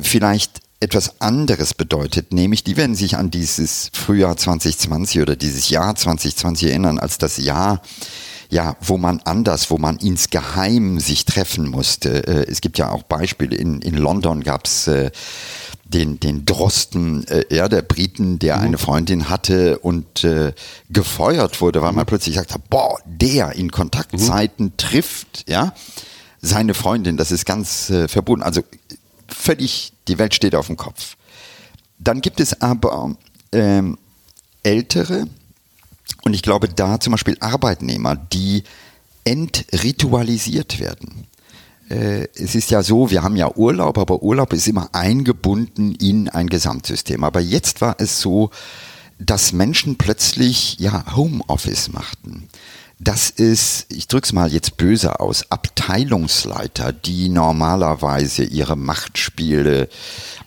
vielleicht 0.00 0.60
etwas 0.80 1.20
anderes 1.20 1.74
bedeutet, 1.74 2.32
nämlich 2.32 2.62
die 2.62 2.76
werden 2.76 2.94
sich 2.94 3.16
an 3.16 3.30
dieses 3.30 3.90
Frühjahr 3.92 4.36
2020 4.36 5.20
oder 5.22 5.36
dieses 5.36 5.70
Jahr 5.70 5.94
2020 5.94 6.68
erinnern 6.68 6.98
als 6.98 7.18
das 7.18 7.38
Jahr, 7.38 7.80
ja, 8.50 8.76
wo 8.80 8.98
man 8.98 9.20
anders, 9.24 9.70
wo 9.70 9.78
man 9.78 9.96
insgeheim 9.96 11.00
sich 11.00 11.24
treffen 11.24 11.68
musste. 11.68 12.26
Äh, 12.26 12.50
es 12.50 12.60
gibt 12.60 12.78
ja 12.78 12.90
auch 12.90 13.02
Beispiele, 13.02 13.56
in, 13.56 13.80
in 13.80 13.96
London 13.96 14.44
gab 14.44 14.66
es 14.66 14.86
äh, 14.86 15.10
den, 15.84 16.20
den 16.20 16.44
Drosten, 16.44 17.26
äh, 17.28 17.44
ja, 17.54 17.68
der 17.68 17.82
Briten, 17.82 18.38
der 18.38 18.56
mhm. 18.58 18.62
eine 18.62 18.78
Freundin 18.78 19.28
hatte 19.28 19.78
und 19.78 20.24
äh, 20.24 20.52
gefeuert 20.90 21.60
wurde, 21.60 21.82
weil 21.82 21.92
man 21.92 22.04
mhm. 22.04 22.08
plötzlich 22.08 22.36
sagt, 22.36 22.52
boah, 22.70 22.98
der 23.06 23.52
in 23.52 23.70
Kontaktzeiten 23.70 24.66
mhm. 24.66 24.76
trifft, 24.76 25.48
ja, 25.48 25.72
seine 26.40 26.74
Freundin, 26.74 27.16
das 27.16 27.32
ist 27.32 27.46
ganz 27.46 27.90
äh, 27.90 28.08
verbunden. 28.08 28.44
Also 28.44 28.62
völlig, 29.28 29.92
die 30.08 30.18
Welt 30.18 30.34
steht 30.34 30.54
auf 30.54 30.66
dem 30.66 30.76
Kopf. 30.76 31.16
Dann 31.98 32.20
gibt 32.20 32.40
es 32.40 32.60
aber 32.60 33.16
ähm, 33.52 33.98
ältere, 34.62 35.26
und 36.24 36.34
ich 36.34 36.42
glaube 36.42 36.68
da 36.68 37.00
zum 37.00 37.12
Beispiel 37.12 37.36
Arbeitnehmer, 37.40 38.16
die 38.16 38.64
entritualisiert 39.24 40.78
werden. 40.78 41.26
Äh, 41.88 42.28
es 42.34 42.54
ist 42.54 42.70
ja 42.70 42.82
so, 42.82 43.10
wir 43.10 43.22
haben 43.22 43.36
ja 43.36 43.54
Urlaub, 43.54 43.98
aber 43.98 44.22
Urlaub 44.22 44.52
ist 44.52 44.68
immer 44.68 44.88
eingebunden 44.92 45.94
in 45.94 46.28
ein 46.28 46.48
Gesamtsystem. 46.48 47.24
Aber 47.24 47.40
jetzt 47.40 47.80
war 47.80 47.96
es 47.98 48.20
so, 48.20 48.50
dass 49.18 49.52
Menschen 49.52 49.96
plötzlich 49.96 50.78
ja 50.78 51.16
Homeoffice 51.16 51.92
machten 51.92 52.48
das 52.98 53.28
ist, 53.28 53.92
ich 53.92 54.08
drück's 54.08 54.32
mal 54.32 54.50
jetzt 54.50 54.78
böse 54.78 55.20
aus, 55.20 55.50
Abteilungsleiter, 55.50 56.92
die 56.94 57.28
normalerweise 57.28 58.42
ihre 58.42 58.74
Machtspiele 58.76 59.88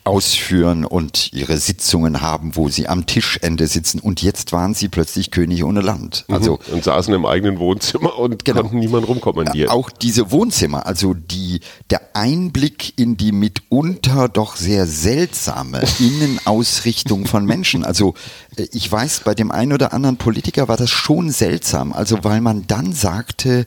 ausführen 0.03 0.85
und 0.85 1.31
ihre 1.31 1.57
Sitzungen 1.57 2.21
haben, 2.21 2.55
wo 2.55 2.67
sie 2.67 2.87
am 2.87 3.05
Tischende 3.05 3.67
sitzen 3.67 3.99
und 3.99 4.23
jetzt 4.23 4.51
waren 4.51 4.73
sie 4.73 4.87
plötzlich 4.87 5.29
König 5.29 5.63
ohne 5.63 5.81
Land. 5.81 6.25
Mhm. 6.27 6.33
Also 6.33 6.59
und 6.71 6.83
saßen 6.83 7.13
im 7.13 7.27
eigenen 7.27 7.59
Wohnzimmer 7.59 8.17
und 8.17 8.43
genau, 8.43 8.61
konnten 8.61 8.79
niemand 8.79 9.07
rumkommandieren. 9.07 9.69
Auch 9.69 9.91
diese 9.91 10.31
Wohnzimmer, 10.31 10.87
also 10.87 11.13
die 11.13 11.59
der 11.91 12.01
Einblick 12.15 12.97
in 12.97 13.17
die 13.17 13.31
mitunter 13.31 14.27
doch 14.27 14.55
sehr 14.55 14.87
seltsame 14.87 15.83
Innenausrichtung 15.99 17.27
von 17.27 17.45
Menschen. 17.45 17.85
Also 17.85 18.15
äh, 18.57 18.67
ich 18.71 18.91
weiß, 18.91 19.21
bei 19.23 19.35
dem 19.35 19.51
einen 19.51 19.73
oder 19.73 19.93
anderen 19.93 20.17
Politiker 20.17 20.67
war 20.67 20.77
das 20.77 20.89
schon 20.89 21.29
seltsam, 21.29 21.93
also 21.93 22.23
weil 22.23 22.38
man 22.43 22.67
dann 22.67 22.93
sagte, 22.93 23.65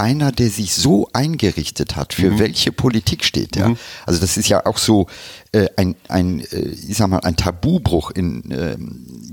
einer, 0.00 0.32
der 0.32 0.48
sich 0.48 0.74
so 0.74 1.08
eingerichtet 1.12 1.94
hat, 1.94 2.14
für 2.14 2.30
mhm. 2.30 2.38
welche 2.38 2.72
Politik 2.72 3.22
steht 3.22 3.56
er. 3.56 3.68
Mhm. 3.70 3.76
Also 4.06 4.20
das 4.20 4.38
ist 4.38 4.48
ja 4.48 4.64
auch 4.64 4.78
so 4.78 5.06
äh, 5.52 5.66
ein, 5.76 5.94
ein 6.08 6.40
äh, 6.40 6.68
ich 6.88 6.96
sag 6.96 7.08
mal, 7.08 7.20
ein 7.20 7.36
Tabubruch 7.36 8.10
in 8.10 8.50
äh, 8.50 8.76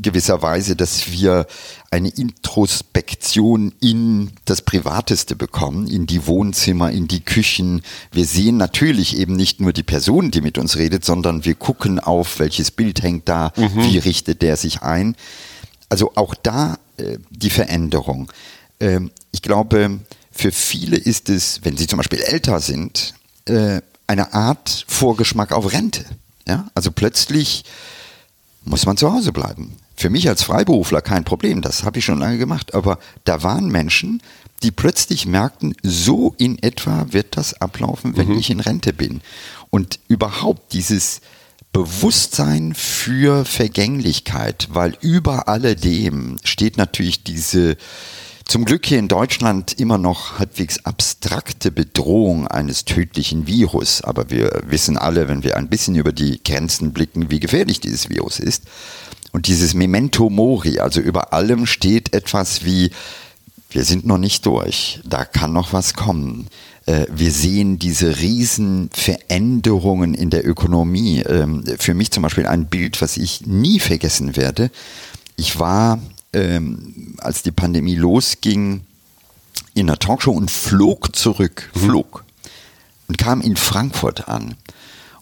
gewisser 0.02 0.42
Weise, 0.42 0.76
dass 0.76 1.10
wir 1.10 1.48
eine 1.90 2.10
Introspektion 2.10 3.74
in 3.80 4.32
das 4.44 4.62
Privateste 4.62 5.38
bekommen, 5.38 5.88
in 5.88 6.06
die 6.06 6.28
Wohnzimmer, 6.28 6.92
in 6.92 7.08
die 7.08 7.22
Küchen. 7.22 7.82
Wir 8.12 8.26
sehen 8.26 8.58
natürlich 8.58 9.18
eben 9.18 9.38
nicht 9.38 9.62
nur 9.62 9.72
die 9.72 9.84
Person, 9.84 10.32
die 10.32 10.42
mit 10.42 10.58
uns 10.58 10.76
redet, 10.76 11.06
sondern 11.06 11.46
wir 11.46 11.56
gucken 11.56 12.00
auf, 12.00 12.40
welches 12.40 12.72
Bild 12.72 13.02
hängt 13.02 13.30
da, 13.30 13.54
mhm. 13.56 13.84
wie 13.84 13.98
richtet 14.00 14.42
der 14.42 14.58
sich 14.58 14.82
ein. 14.82 15.16
Also 15.88 16.12
auch 16.16 16.36
da 16.36 16.78
äh, 16.98 17.20
die 17.30 17.50
Veränderung. 17.50 18.30
Ähm, 18.80 19.12
ich 19.32 19.42
glaube, 19.42 20.00
für 20.32 20.52
viele 20.52 20.98
ist 20.98 21.30
es, 21.30 21.62
wenn 21.64 21.78
sie 21.78 21.88
zum 21.88 21.98
Beispiel 21.98 22.20
älter 22.20 22.60
sind, 22.60 23.14
äh, 23.46 23.82
eine 24.08 24.34
Art 24.34 24.86
Vorgeschmack 24.88 25.52
auf 25.52 25.72
Rente. 25.72 26.06
Ja? 26.48 26.70
Also 26.74 26.92
plötzlich 26.92 27.66
muss 28.64 28.86
man 28.86 28.98
zu 28.98 29.12
Hause 29.12 29.32
bleiben. 29.32 29.78
Für 29.96 30.10
mich 30.10 30.30
als 30.30 30.44
Freiberufler 30.44 31.02
kein 31.02 31.24
Problem, 31.24 31.62
das 31.62 31.84
habe 31.84 32.00
ich 32.00 32.06
schon 32.06 32.20
lange 32.20 32.38
gemacht, 32.38 32.76
aber 32.76 33.00
da 33.24 33.42
waren 33.42 33.68
Menschen, 33.68 34.22
die 34.64 34.72
plötzlich 34.72 35.26
merkten, 35.26 35.76
so 35.84 36.36
in 36.38 36.62
etwa 36.62 37.08
wird 37.12 37.38
das 37.38 37.60
ablaufen, 37.62 38.16
wenn 38.16 38.30
mhm. 38.30 38.38
ich 38.38 38.50
in 38.50 38.60
Rente 38.60 38.94
bin. 38.94 39.22
Und 39.70 40.00
überhaupt 40.08 40.74
dieses 40.74 41.22
Bewusstsein 41.74 42.74
für 42.74 43.46
Vergänglichkeit, 43.46 44.68
weil 44.72 44.98
über 45.02 45.48
alledem 45.48 46.38
steht 46.44 46.78
natürlich 46.78 47.24
diese 47.24 47.78
zum 48.48 48.64
Glück 48.64 48.86
hier 48.86 49.00
in 49.00 49.10
Deutschland 49.10 49.74
immer 49.74 49.98
noch 49.98 50.40
halbwegs 50.40 50.86
abstrakte 50.86 51.72
Bedrohung 51.72 52.48
eines 52.48 52.86
tödlichen 52.86 53.46
Virus. 53.46 54.02
Aber 54.02 54.30
wir 54.30 54.62
wissen 54.66 54.98
alle, 54.98 55.28
wenn 55.28 55.44
wir 55.44 55.58
ein 55.58 55.70
bisschen 55.70 55.96
über 55.96 56.14
die 56.14 56.42
Grenzen 56.44 56.94
blicken, 56.94 57.30
wie 57.30 57.40
gefährlich 57.40 57.82
dieses 57.82 58.10
Virus 58.10 58.40
ist. 58.40 58.64
Und 59.34 59.48
dieses 59.48 59.74
Memento 59.74 60.30
Mori, 60.30 60.80
also 60.80 61.02
über 61.02 61.34
allem 61.34 61.66
steht 61.66 62.14
etwas 62.14 62.64
wie, 62.64 62.92
wir 63.70 63.84
sind 63.84 64.06
noch 64.06 64.18
nicht 64.18 64.46
durch, 64.46 65.02
da 65.04 65.26
kann 65.26 65.52
noch 65.52 65.74
was 65.74 65.94
kommen. 65.94 66.48
Äh, 66.86 67.06
wir 67.14 67.32
sehen 67.32 67.80
diese 67.80 68.20
riesen 68.20 68.90
Veränderungen 68.94 70.14
in 70.14 70.30
der 70.30 70.48
Ökonomie. 70.48 71.20
Ähm, 71.20 71.66
für 71.78 71.94
mich 71.94 72.12
zum 72.12 72.24
Beispiel 72.24 72.48
ein 72.48 72.68
Bild, 72.68 73.02
was 73.02 73.18
ich 73.18 73.46
nie 73.46 73.80
vergessen 73.80 74.38
werde. 74.38 74.72
Ich 75.36 75.60
war 75.60 76.00
ähm, 76.34 77.16
als 77.20 77.44
die 77.44 77.52
Pandemie 77.52 77.96
losging, 77.96 78.82
in 79.74 79.90
einer 79.90 80.00
Talkshow 80.00 80.32
und 80.32 80.50
flog 80.50 81.16
zurück, 81.16 81.70
mhm. 81.76 81.80
flog 81.80 82.26
und 83.08 83.18
kam 83.18 83.42
in 83.42 83.56
Frankfurt 83.56 84.28
an. 84.28 84.56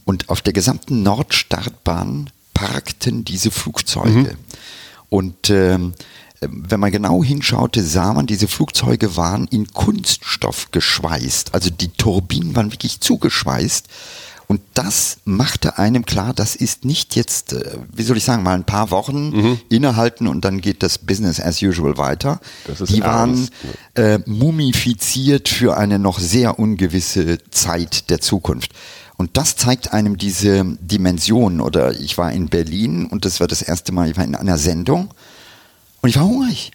Und 0.06 0.30
auf 0.30 0.42
der 0.42 0.54
gesamten 0.54 1.04
Nordstartbahn 1.04 2.30
parkten 2.54 3.26
diese 3.26 3.52
Flugzeuge. 3.52 4.10
Mhm. 4.10 4.38
Und 5.10 5.50
ähm, 5.50 5.94
wenn 6.42 6.80
man 6.80 6.92
genau 6.92 7.24
hinschaute, 7.24 7.84
sah 7.84 8.14
man, 8.14 8.28
diese 8.28 8.48
Flugzeuge 8.48 9.16
waren 9.16 9.48
in 9.48 9.68
Kunststoff 9.68 10.70
geschweißt. 10.72 11.54
Also 11.54 11.70
die 11.70 11.90
Turbinen 11.90 12.56
waren 12.56 12.72
wirklich 12.72 13.00
zugeschweißt. 13.00 13.88
Und 14.48 14.62
das 14.74 15.18
machte 15.26 15.78
einem 15.80 16.06
klar, 16.06 16.34
das 16.34 16.56
ist 16.56 16.86
nicht 16.86 17.16
jetzt, 17.16 17.54
äh, 17.54 17.78
wie 17.94 18.04
soll 18.04 18.18
ich 18.18 18.24
sagen, 18.24 18.44
mal 18.44 18.54
ein 18.54 18.66
paar 18.66 18.92
Wochen 18.92 19.30
mhm. 19.30 19.60
innehalten 19.70 20.28
und 20.28 20.46
dann 20.46 20.62
geht 20.62 20.84
das 20.84 21.00
Business 21.00 21.40
as 21.40 21.62
usual 21.62 21.98
weiter. 21.98 22.40
Die 22.88 23.02
waren 23.02 23.50
äh, 23.96 24.20
mumifiziert 24.26 25.50
für 25.50 25.78
eine 25.78 25.98
noch 25.98 26.20
sehr 26.20 26.60
ungewisse 26.60 27.40
Zeit 27.50 28.10
der 28.10 28.22
Zukunft. 28.22 28.72
Und 29.18 29.38
das 29.38 29.56
zeigt 29.56 29.94
einem 29.94 30.18
diese 30.18 30.64
Dimension. 30.80 31.62
Oder 31.62 32.00
ich 32.00 32.18
war 32.18 32.32
in 32.32 32.50
Berlin 32.50 33.06
und 33.06 33.26
das 33.26 33.40
war 33.40 33.48
das 33.48 33.62
erste 33.62 33.92
Mal, 33.92 34.10
ich 34.10 34.18
war 34.18 34.26
in 34.26 34.36
einer 34.36 34.58
Sendung 34.58 35.10
und 36.02 36.10
ich 36.10 36.18
war 36.18 36.26
hungrig. 36.26 36.72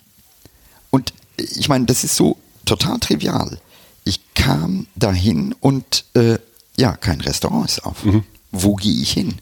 Und 0.91 1.13
ich 1.37 1.69
meine, 1.69 1.85
das 1.87 2.03
ist 2.03 2.17
so 2.17 2.37
total 2.65 2.99
trivial. 2.99 3.59
Ich 4.05 4.35
kam 4.35 4.87
dahin 4.97 5.55
und 5.61 6.05
äh, 6.15 6.39
ja, 6.81 6.97
kein 6.97 7.21
Restaurant 7.21 7.69
ist 7.69 7.85
auf. 7.85 8.05
Mhm. 8.05 8.25
Wo 8.51 8.75
gehe 8.75 9.01
ich 9.01 9.13
hin? 9.13 9.37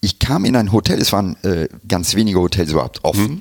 Ich 0.00 0.18
kam 0.18 0.44
in 0.44 0.56
ein 0.56 0.72
Hotel, 0.72 1.00
es 1.00 1.12
waren 1.12 1.36
äh, 1.42 1.68
ganz 1.86 2.14
wenige 2.14 2.38
Hotels 2.38 2.70
überhaupt 2.70 3.04
offen. 3.04 3.26
Mhm. 3.26 3.40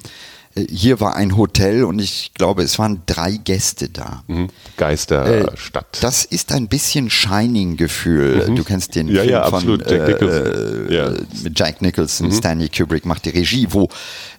Äh, 0.56 0.66
hier 0.70 1.00
war 1.00 1.16
ein 1.16 1.38
Hotel 1.38 1.84
und 1.84 2.00
ich 2.00 2.32
glaube, 2.34 2.64
es 2.64 2.80
waren 2.80 3.02
drei 3.06 3.32
Gäste 3.32 3.90
da. 3.90 4.24
Mhm. 4.28 4.48
Geisterstadt. 4.78 5.98
Äh, 5.98 6.02
das 6.02 6.26
ist 6.26 6.52
ein 6.52 6.68
bisschen 6.68 7.10
Shining-Gefühl. 7.10 8.50
Mhm. 8.50 8.56
Du 8.56 8.64
kennst 8.64 8.96
den 8.96 9.08
ja, 9.08 9.22
Film 9.22 9.32
ja, 9.32 9.50
von. 9.50 9.80
Jack 9.86 10.08
Nicholson. 10.08 10.90
Äh, 10.90 10.96
ja. 10.96 11.14
mit 11.44 11.60
Jack 11.60 11.82
Nicholson. 11.82 12.28
Mhm. 12.28 12.32
Stanley 12.32 12.70
Kubrick 12.70 13.06
macht 13.06 13.26
die 13.26 13.30
Regie, 13.30 13.68
wo 13.70 13.90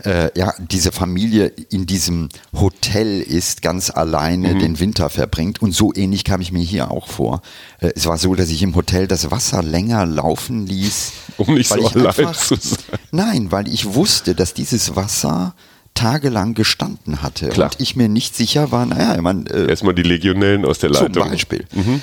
äh, 0.05 0.31
ja 0.39 0.53
diese 0.59 0.93
Familie 0.93 1.47
in 1.71 1.87
diesem 1.87 2.29
Hotel 2.55 3.21
ist, 3.21 3.63
ganz 3.63 3.91
alleine 3.91 4.55
mhm. 4.55 4.59
den 4.59 4.81
Winter 4.81 5.11
verbringt. 5.11 5.63
Und 5.63 5.73
so 5.73 5.93
ähnlich 5.95 6.25
kam 6.25 6.41
ich 6.41 6.53
mir 6.53 6.63
hier 6.63 6.91
auch 6.91 7.09
vor. 7.09 7.43
Äh, 7.81 7.93
es 7.95 8.07
war 8.07 8.19
so, 8.19 8.35
dass 8.35 8.51
ich 8.51 8.63
im 8.63 8.75
Hotel 8.75 9.07
das 9.07 9.31
Wasser 9.31 9.63
länger 9.63 10.07
laufen 10.07 10.67
ließ. 10.67 11.13
Um 11.37 11.55
nicht 11.55 11.69
so 11.69 11.87
allein 11.87 12.07
einfach, 12.07 12.37
zu 12.37 12.57
sein. 12.57 12.79
Nein, 13.11 13.53
weil 13.53 13.69
ich 13.69 13.95
wusste, 13.95 14.35
dass 14.35 14.55
dieses 14.55 14.97
Wasser 14.97 15.55
tagelang 15.97 16.55
gestanden 16.55 17.23
hatte 17.23 17.49
Klar. 17.49 17.71
und 17.73 17.81
ich 17.81 17.97
mir 17.97 18.09
nicht 18.09 18.37
sicher 18.37 18.71
war, 18.71 18.87
naja, 18.87 19.17
ich 19.17 19.23
meine, 19.23 19.51
äh, 19.51 19.69
erstmal 19.69 19.95
die 19.95 20.03
Legionellen 20.03 20.65
aus 20.65 20.79
der 20.79 20.91
Leitung. 20.91 21.15
Zum 21.15 21.31
Beispiel. 21.31 21.67
Mhm. 21.73 22.03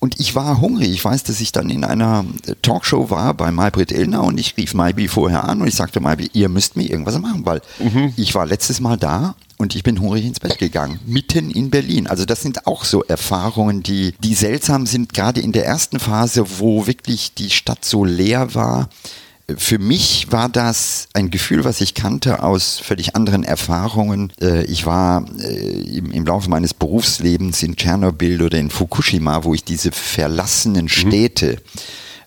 Und 0.00 0.20
ich 0.20 0.34
war 0.34 0.60
hungrig. 0.60 0.90
Ich 0.90 1.02
weiß, 1.02 1.22
dass 1.24 1.40
ich 1.40 1.52
dann 1.52 1.70
in 1.70 1.82
einer 1.82 2.26
Talkshow 2.60 3.08
war 3.08 3.32
bei 3.32 3.50
Maybrit 3.50 3.90
Illner 3.90 4.22
und 4.24 4.38
ich 4.38 4.54
rief 4.58 4.74
Maybi 4.74 5.08
vorher 5.08 5.44
an 5.44 5.62
und 5.62 5.68
ich 5.68 5.76
sagte 5.76 6.00
Maybi, 6.00 6.28
ihr 6.34 6.50
müsst 6.50 6.76
mir 6.76 6.90
irgendwas 6.90 7.18
machen, 7.18 7.46
weil 7.46 7.62
mhm. 7.78 8.12
ich 8.16 8.34
war 8.34 8.44
letztes 8.44 8.80
Mal 8.80 8.98
da 8.98 9.34
und 9.56 9.74
ich 9.74 9.82
bin 9.82 9.98
hungrig 10.00 10.26
ins 10.26 10.40
Bett 10.40 10.58
gegangen, 10.58 11.00
mitten 11.06 11.50
in 11.50 11.70
Berlin. 11.70 12.06
Also 12.06 12.26
das 12.26 12.42
sind 12.42 12.66
auch 12.66 12.84
so 12.84 13.02
Erfahrungen, 13.04 13.82
die, 13.82 14.14
die 14.20 14.34
seltsam 14.34 14.84
sind, 14.84 15.14
gerade 15.14 15.40
in 15.40 15.52
der 15.52 15.64
ersten 15.64 15.98
Phase, 15.98 16.44
wo 16.58 16.86
wirklich 16.86 17.32
die 17.32 17.48
Stadt 17.48 17.84
so 17.84 18.04
leer 18.04 18.54
war 18.54 18.90
für 19.56 19.78
mich 19.78 20.32
war 20.32 20.48
das 20.48 21.08
ein 21.12 21.30
Gefühl, 21.30 21.64
was 21.64 21.80
ich 21.82 21.94
kannte 21.94 22.42
aus 22.42 22.78
völlig 22.78 23.14
anderen 23.14 23.44
Erfahrungen. 23.44 24.32
Äh, 24.40 24.64
ich 24.64 24.86
war 24.86 25.26
äh, 25.38 25.98
im 25.98 26.24
Laufe 26.24 26.48
meines 26.48 26.72
Berufslebens 26.72 27.62
in 27.62 27.76
Tschernobyl 27.76 28.42
oder 28.42 28.58
in 28.58 28.70
Fukushima, 28.70 29.44
wo 29.44 29.52
ich 29.52 29.62
diese 29.62 29.92
verlassenen 29.92 30.84
mhm. 30.84 30.88
Städte 30.88 31.58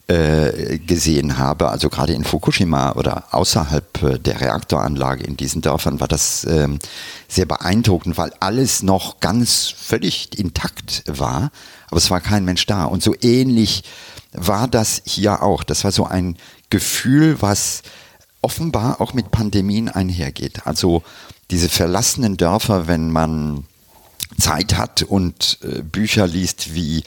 äh, 0.08 0.78
gesehen 0.78 1.38
habe, 1.38 1.70
also 1.70 1.90
gerade 1.90 2.14
in 2.14 2.24
Fukushima 2.24 2.94
oder 2.94 3.26
außerhalb 3.32 4.24
der 4.24 4.40
Reaktoranlage 4.40 5.26
in 5.26 5.36
diesen 5.36 5.62
Dörfern 5.62 6.00
war 6.00 6.08
das 6.08 6.46
ähm, 6.50 6.80
sehr 7.28 7.46
beeindruckend, 7.46 8.18
weil 8.18 8.32
alles 8.40 8.84
noch 8.84 9.20
ganz 9.20 9.74
völlig 9.76 10.38
intakt 10.40 11.04
war, 11.08 11.52
aber 11.88 11.98
es 11.98 12.10
war 12.10 12.22
kein 12.22 12.46
Mensch 12.46 12.66
da. 12.68 12.86
Und 12.86 13.04
so 13.04 13.16
ähnlich 13.22 13.84
war 14.34 14.68
das 14.68 15.02
hier 15.06 15.42
auch. 15.42 15.64
Das 15.64 15.84
war 15.84 15.92
so 15.92 16.06
ein 16.06 16.38
Gefühl, 16.70 17.42
was 17.42 17.82
offenbar 18.42 19.02
auch 19.02 19.14
mit 19.14 19.32
Pandemien 19.32 19.90
einhergeht. 19.90 20.66
Also 20.66 21.04
diese 21.52 21.70
verlassenen 21.70 22.38
Dörfer, 22.38 22.88
wenn 22.88 23.12
man 23.12 23.66
Zeit 24.40 24.78
hat 24.78 25.04
und 25.04 25.60
äh, 25.64 25.82
Bücher 25.82 26.28
liest 26.28 26.74
wie 26.74 27.04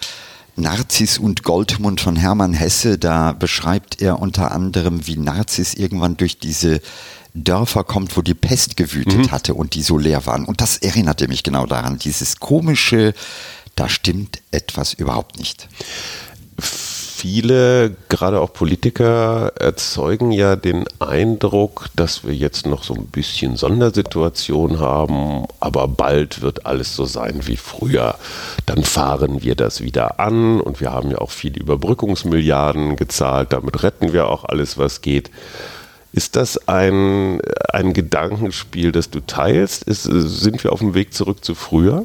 Narziss 0.57 1.19
und 1.19 1.43
Goldmund 1.43 2.01
von 2.01 2.17
Hermann 2.17 2.55
Hesse, 2.55 2.99
da 2.99 3.33
beschreibt 3.33 4.03
er 4.03 4.21
unter 4.21 4.53
anderem, 4.53 5.07
wie 5.07 5.17
Narziss 5.17 5.75
irgendwann 5.75 6.17
durch 6.17 6.39
diese 6.39 6.81
Dörfer 7.35 7.85
kommt, 7.85 8.17
wo 8.17 8.23
die 8.23 8.35
Pest 8.35 8.77
gewütet 8.77 9.27
mhm. 9.27 9.31
hatte 9.31 9.55
und 9.55 9.75
die 9.75 9.83
so 9.83 9.97
leer 9.97 10.27
waren. 10.27 10.45
Und 10.45 10.61
das 10.61 10.79
erinnerte 10.79 11.29
mich 11.29 11.43
genau 11.43 11.67
daran, 11.67 11.99
dieses 11.99 12.41
komische, 12.41 13.15
da 13.77 13.89
stimmt 13.89 14.43
etwas 14.51 14.95
überhaupt 14.95 15.39
nicht 15.39 15.69
viele, 17.21 17.95
gerade 18.09 18.41
auch 18.41 18.55
Politiker, 18.55 19.53
erzeugen 19.57 20.33
ja 20.33 20.57
den 20.57 20.87
Eindruck, 21.01 21.89
dass 21.95 22.25
wir 22.25 22.35
jetzt 22.35 22.65
noch 22.67 22.83
so 22.83 22.95
ein 22.95 23.09
bisschen 23.09 23.57
Sondersituation 23.57 24.81
haben, 24.81 25.45
aber 25.61 25.87
bald 25.87 26.41
wird 26.41 26.65
alles 26.65 26.97
so 26.97 27.05
sein 27.05 27.47
wie 27.47 27.59
früher. 27.59 28.15
Dann 28.65 28.85
fahren 28.85 29.43
wir 29.43 29.55
das 29.55 29.83
wieder 29.83 30.19
an 30.19 30.63
und 30.63 30.81
wir 30.81 30.93
haben 30.93 31.11
ja 31.11 31.19
auch 31.19 31.31
viele 31.31 31.61
Überbrückungsmilliarden 31.61 32.97
gezahlt, 32.97 33.53
damit 33.53 33.83
retten 33.83 34.15
wir 34.15 34.29
auch 34.29 34.45
alles, 34.45 34.79
was 34.79 35.03
geht. 35.03 35.31
Ist 36.13 36.37
das 36.37 36.69
ein, 36.69 37.43
ein 37.71 37.93
Gedankenspiel, 37.93 38.93
das 38.93 39.11
du 39.11 39.21
teilst? 39.21 39.83
Ist, 39.83 40.05
sind 40.05 40.65
wir 40.65 40.73
auf 40.73 40.81
dem 40.81 40.95
Weg 40.95 41.13
zurück 41.13 41.45
zu 41.45 41.55
früher? 41.55 42.05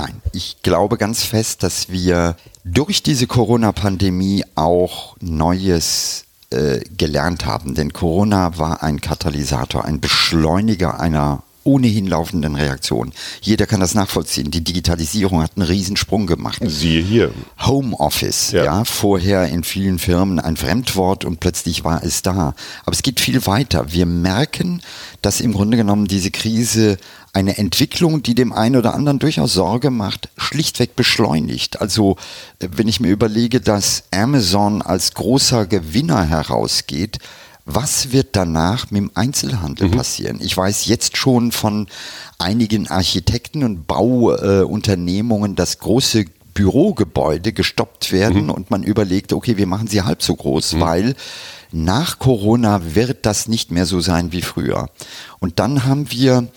Nein, 0.00 0.22
ich 0.32 0.62
glaube 0.62 0.96
ganz 0.96 1.24
fest, 1.24 1.64
dass 1.64 1.88
wir 1.88 2.36
durch 2.62 3.02
diese 3.02 3.26
Corona-Pandemie 3.26 4.44
auch 4.54 5.16
Neues 5.20 6.24
äh, 6.50 6.78
gelernt 6.96 7.46
haben. 7.46 7.74
Denn 7.74 7.92
Corona 7.92 8.58
war 8.58 8.84
ein 8.84 9.00
Katalysator, 9.00 9.84
ein 9.84 10.00
Beschleuniger 10.00 11.00
einer 11.00 11.42
ohnehin 11.68 12.06
laufenden 12.06 12.54
Reaktion. 12.54 13.12
Jeder 13.42 13.66
kann 13.66 13.80
das 13.80 13.94
nachvollziehen. 13.94 14.50
Die 14.50 14.64
Digitalisierung 14.64 15.42
hat 15.42 15.52
einen 15.56 15.66
Riesensprung 15.66 16.26
gemacht. 16.26 16.62
Siehe 16.64 17.02
hier. 17.02 17.30
Homeoffice, 17.60 18.52
ja. 18.52 18.64
ja, 18.64 18.84
vorher 18.84 19.46
in 19.48 19.64
vielen 19.64 19.98
Firmen 19.98 20.40
ein 20.40 20.56
Fremdwort 20.56 21.26
und 21.26 21.40
plötzlich 21.40 21.84
war 21.84 22.02
es 22.02 22.22
da. 22.22 22.54
Aber 22.86 22.92
es 22.92 23.02
geht 23.02 23.20
viel 23.20 23.46
weiter. 23.46 23.92
Wir 23.92 24.06
merken, 24.06 24.80
dass 25.20 25.42
im 25.42 25.52
Grunde 25.52 25.76
genommen 25.76 26.06
diese 26.06 26.30
Krise 26.30 26.96
eine 27.34 27.58
Entwicklung, 27.58 28.22
die 28.22 28.34
dem 28.34 28.54
einen 28.54 28.76
oder 28.76 28.94
anderen 28.94 29.18
durchaus 29.18 29.52
Sorge 29.52 29.90
macht, 29.90 30.30
schlichtweg 30.38 30.96
beschleunigt. 30.96 31.82
Also 31.82 32.16
äh, 32.60 32.68
wenn 32.76 32.88
ich 32.88 33.00
mir 33.00 33.10
überlege, 33.10 33.60
dass 33.60 34.04
Amazon 34.10 34.80
als 34.80 35.12
großer 35.12 35.66
Gewinner 35.66 36.24
herausgeht, 36.24 37.18
was 37.70 38.12
wird 38.12 38.28
danach 38.32 38.90
mit 38.90 39.02
dem 39.02 39.10
Einzelhandel 39.14 39.88
mhm. 39.88 39.92
passieren? 39.92 40.38
Ich 40.40 40.56
weiß 40.56 40.86
jetzt 40.86 41.18
schon 41.18 41.52
von 41.52 41.86
einigen 42.38 42.88
Architekten 42.88 43.62
und 43.62 43.86
Bauunternehmungen, 43.86 45.52
äh, 45.52 45.54
dass 45.54 45.78
große 45.78 46.24
Bürogebäude 46.54 47.52
gestoppt 47.52 48.10
werden 48.10 48.44
mhm. 48.44 48.50
und 48.50 48.70
man 48.70 48.82
überlegt, 48.82 49.34
okay, 49.34 49.58
wir 49.58 49.66
machen 49.66 49.86
sie 49.86 50.02
halb 50.02 50.22
so 50.22 50.34
groß, 50.34 50.74
mhm. 50.74 50.80
weil 50.80 51.14
nach 51.70 52.18
Corona 52.18 52.80
wird 52.94 53.26
das 53.26 53.48
nicht 53.48 53.70
mehr 53.70 53.84
so 53.84 54.00
sein 54.00 54.32
wie 54.32 54.42
früher. 54.42 54.88
Und 55.38 55.58
dann 55.58 55.84
haben 55.84 56.10
wir 56.10 56.48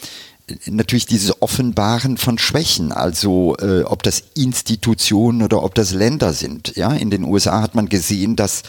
natürlich 0.65 1.05
dieses 1.05 1.41
Offenbaren 1.41 2.17
von 2.17 2.37
Schwächen, 2.37 2.91
also 2.91 3.55
äh, 3.57 3.83
ob 3.83 4.03
das 4.03 4.23
Institutionen 4.35 5.43
oder 5.43 5.63
ob 5.63 5.75
das 5.75 5.93
Länder 5.93 6.33
sind. 6.33 6.75
Ja, 6.75 6.93
in 6.93 7.09
den 7.09 7.23
USA 7.23 7.61
hat 7.61 7.75
man 7.75 7.89
gesehen, 7.89 8.35
dass 8.35 8.63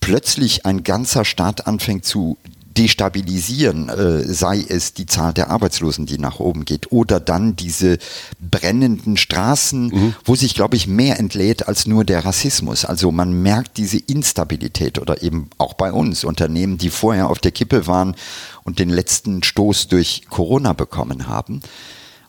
plötzlich 0.00 0.66
ein 0.66 0.84
ganzer 0.84 1.24
Staat 1.24 1.66
anfängt 1.66 2.04
zu 2.04 2.38
destabilisieren, 2.78 3.88
äh, 3.88 4.22
sei 4.22 4.64
es 4.66 4.94
die 4.94 5.06
Zahl 5.06 5.34
der 5.34 5.50
Arbeitslosen, 5.50 6.06
die 6.06 6.18
nach 6.18 6.38
oben 6.38 6.64
geht, 6.64 6.92
oder 6.92 7.18
dann 7.18 7.56
diese 7.56 7.98
brennenden 8.38 9.16
Straßen, 9.16 9.86
mhm. 9.86 10.14
wo 10.24 10.36
sich, 10.36 10.54
glaube 10.54 10.76
ich, 10.76 10.86
mehr 10.86 11.18
entlädt 11.18 11.66
als 11.66 11.86
nur 11.86 12.04
der 12.04 12.24
Rassismus. 12.24 12.84
Also 12.84 13.10
man 13.10 13.42
merkt 13.42 13.78
diese 13.78 13.98
Instabilität 13.98 15.00
oder 15.00 15.22
eben 15.22 15.50
auch 15.58 15.74
bei 15.74 15.92
uns 15.92 16.22
Unternehmen, 16.22 16.78
die 16.78 16.90
vorher 16.90 17.28
auf 17.30 17.40
der 17.40 17.50
Kippe 17.50 17.88
waren 17.88 18.14
und 18.62 18.78
den 18.78 18.90
letzten 18.90 19.42
Stoß 19.42 19.88
durch 19.88 20.26
Corona 20.30 20.72
bekommen 20.72 21.26
haben. 21.26 21.60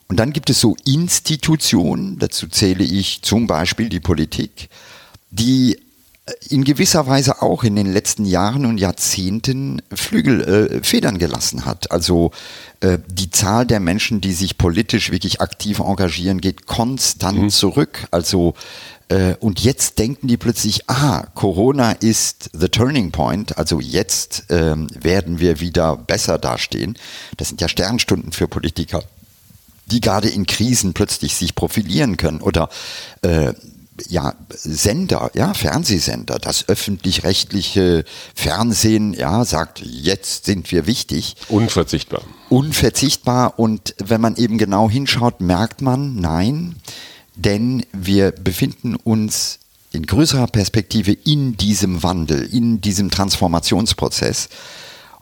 Und 0.07 0.19
dann 0.19 0.33
gibt 0.33 0.49
es 0.49 0.59
so 0.59 0.75
Institutionen, 0.85 2.17
dazu 2.17 2.47
zähle 2.47 2.83
ich 2.83 3.21
zum 3.21 3.45
Beispiel 3.45 3.89
die 3.89 3.99
Politik, 3.99 4.69
die 5.29 5.77
in 6.49 6.63
gewisser 6.63 7.07
Weise 7.07 7.41
auch 7.41 7.63
in 7.63 7.75
den 7.75 7.91
letzten 7.91 8.25
Jahren 8.25 8.65
und 8.65 8.77
Jahrzehnten 8.77 9.81
Flügel, 9.93 10.41
äh, 10.41 10.83
Federn 10.83 11.17
gelassen 11.17 11.65
hat. 11.65 11.91
Also 11.91 12.31
äh, 12.81 12.97
die 13.07 13.29
Zahl 13.29 13.65
der 13.65 13.79
Menschen, 13.79 14.21
die 14.21 14.33
sich 14.33 14.57
politisch 14.57 15.11
wirklich 15.11 15.41
aktiv 15.41 15.79
engagieren, 15.79 16.41
geht 16.41 16.65
konstant 16.65 17.39
mhm. 17.39 17.49
zurück. 17.49 18.07
Also 18.11 18.53
äh, 19.09 19.35
und 19.39 19.59
jetzt 19.59 19.99
denken 19.99 20.27
die 20.27 20.37
plötzlich, 20.37 20.89
ah, 20.89 21.25
Corona 21.35 21.91
ist 21.91 22.49
the 22.53 22.69
turning 22.69 23.11
point, 23.11 23.57
also 23.57 23.79
jetzt 23.79 24.45
ähm, 24.49 24.87
werden 24.99 25.39
wir 25.39 25.59
wieder 25.59 25.97
besser 25.97 26.37
dastehen. 26.37 26.97
Das 27.37 27.49
sind 27.49 27.61
ja 27.61 27.67
Sternstunden 27.67 28.31
für 28.31 28.47
Politiker 28.47 29.03
die 29.91 30.01
gerade 30.01 30.29
in 30.29 30.45
Krisen 30.45 30.93
plötzlich 30.93 31.35
sich 31.35 31.55
profilieren 31.55 32.17
können 32.17 32.41
oder 32.41 32.69
äh, 33.23 33.53
ja, 34.07 34.35
Sender, 34.49 35.31
ja, 35.33 35.53
Fernsehsender, 35.53 36.39
das 36.39 36.67
öffentlich-rechtliche 36.67 38.05
Fernsehen, 38.35 39.13
ja, 39.13 39.43
sagt, 39.45 39.79
jetzt 39.79 40.45
sind 40.45 40.71
wir 40.71 40.87
wichtig. 40.87 41.35
Unverzichtbar. 41.49 42.21
Unverzichtbar 42.49 43.59
und 43.59 43.95
wenn 43.97 44.21
man 44.21 44.35
eben 44.35 44.57
genau 44.57 44.89
hinschaut, 44.89 45.41
merkt 45.41 45.81
man, 45.81 46.15
nein, 46.15 46.75
denn 47.35 47.85
wir 47.93 48.31
befinden 48.31 48.95
uns 48.95 49.59
in 49.91 50.05
größerer 50.05 50.47
Perspektive 50.47 51.11
in 51.11 51.57
diesem 51.57 52.03
Wandel, 52.03 52.43
in 52.43 52.81
diesem 52.81 53.09
Transformationsprozess. 53.09 54.49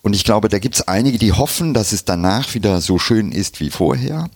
Und 0.02 0.14
ich 0.14 0.24
glaube, 0.24 0.50
da 0.50 0.60
gibt 0.60 0.76
es 0.76 0.88
einige, 0.88 1.18
die 1.18 1.34
hoffen, 1.34 1.74
dass 1.74 1.92
es 1.92 2.06
danach 2.06 2.54
wieder 2.54 2.82
so 2.82 3.00
schön 3.00 3.32
ist 3.32 3.60
wie 3.60 3.70
vorher. 3.70 4.30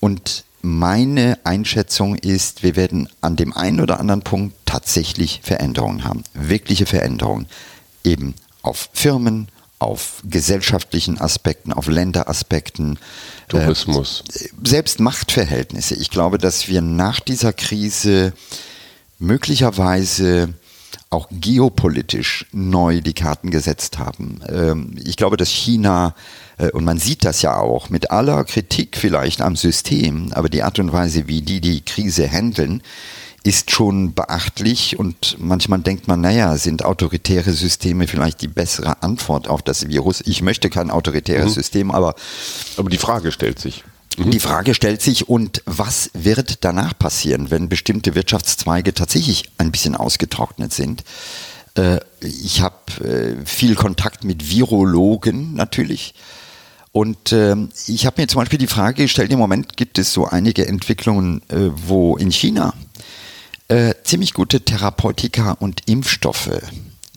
Und 0.00 0.44
meine 0.66 1.38
Einschätzung 1.44 2.16
ist, 2.16 2.62
wir 2.62 2.76
werden 2.76 3.08
an 3.20 3.36
dem 3.36 3.56
einen 3.56 3.80
oder 3.80 4.00
anderen 4.00 4.22
Punkt 4.22 4.54
tatsächlich 4.66 5.40
Veränderungen 5.42 6.04
haben. 6.04 6.24
Wirkliche 6.34 6.86
Veränderungen. 6.86 7.46
Eben 8.04 8.34
auf 8.62 8.90
Firmen, 8.92 9.48
auf 9.78 10.22
gesellschaftlichen 10.28 11.18
Aspekten, 11.18 11.72
auf 11.72 11.86
Länderaspekten. 11.86 12.98
Tourismus. 13.48 14.24
Äh, 14.34 14.48
selbst 14.64 14.98
Machtverhältnisse. 14.98 15.94
Ich 15.94 16.10
glaube, 16.10 16.38
dass 16.38 16.68
wir 16.68 16.80
nach 16.80 17.20
dieser 17.20 17.52
Krise 17.52 18.32
möglicherweise 19.18 20.52
auch 21.10 21.28
geopolitisch 21.30 22.46
neu 22.52 23.00
die 23.00 23.14
Karten 23.14 23.50
gesetzt 23.50 23.98
haben. 23.98 24.40
Ähm, 24.48 24.96
ich 25.04 25.16
glaube, 25.16 25.36
dass 25.36 25.48
China, 25.48 26.14
äh, 26.58 26.70
und 26.70 26.84
man 26.84 26.98
sieht 26.98 27.24
das 27.24 27.42
ja 27.42 27.56
auch, 27.58 27.90
mit 27.90 28.10
aller 28.10 28.44
Kritik 28.44 28.96
vielleicht 28.96 29.40
am 29.40 29.56
System, 29.56 30.32
aber 30.32 30.48
die 30.48 30.62
Art 30.62 30.78
und 30.78 30.92
Weise, 30.92 31.28
wie 31.28 31.42
die 31.42 31.60
die 31.60 31.82
Krise 31.82 32.28
handeln, 32.28 32.82
ist 33.44 33.70
schon 33.70 34.12
beachtlich 34.12 34.98
und 34.98 35.36
manchmal 35.38 35.78
denkt 35.78 36.08
man, 36.08 36.20
naja, 36.20 36.56
sind 36.56 36.84
autoritäre 36.84 37.52
Systeme 37.52 38.08
vielleicht 38.08 38.42
die 38.42 38.48
bessere 38.48 39.04
Antwort 39.04 39.46
auf 39.46 39.62
das 39.62 39.86
Virus? 39.86 40.20
Ich 40.26 40.42
möchte 40.42 40.68
kein 40.68 40.90
autoritäres 40.90 41.50
mhm. 41.50 41.54
System, 41.54 41.90
aber. 41.92 42.16
Aber 42.76 42.90
die 42.90 42.98
Frage 42.98 43.30
stellt 43.30 43.60
sich. 43.60 43.84
Mhm. 44.16 44.30
Die 44.30 44.40
Frage 44.40 44.74
stellt 44.74 45.02
sich, 45.02 45.28
und 45.28 45.62
was 45.66 46.10
wird 46.14 46.64
danach 46.64 46.98
passieren, 46.98 47.50
wenn 47.50 47.68
bestimmte 47.68 48.14
Wirtschaftszweige 48.14 48.94
tatsächlich 48.94 49.50
ein 49.58 49.70
bisschen 49.70 49.94
ausgetrocknet 49.94 50.72
sind? 50.72 51.04
Äh, 51.76 52.00
ich 52.20 52.60
habe 52.62 53.04
äh, 53.04 53.46
viel 53.46 53.74
Kontakt 53.74 54.24
mit 54.24 54.50
Virologen 54.50 55.54
natürlich. 55.54 56.14
Und 56.92 57.32
äh, 57.32 57.56
ich 57.86 58.06
habe 58.06 58.22
mir 58.22 58.28
zum 58.28 58.40
Beispiel 58.40 58.58
die 58.58 58.66
Frage 58.66 59.02
gestellt, 59.02 59.30
im 59.30 59.38
Moment 59.38 59.76
gibt 59.76 59.98
es 59.98 60.12
so 60.12 60.26
einige 60.26 60.66
Entwicklungen, 60.66 61.42
äh, 61.50 61.70
wo 61.74 62.16
in 62.16 62.30
China 62.30 62.72
äh, 63.68 63.94
ziemlich 64.04 64.32
gute 64.32 64.62
Therapeutika 64.62 65.52
und 65.52 65.82
Impfstoffe 65.86 66.50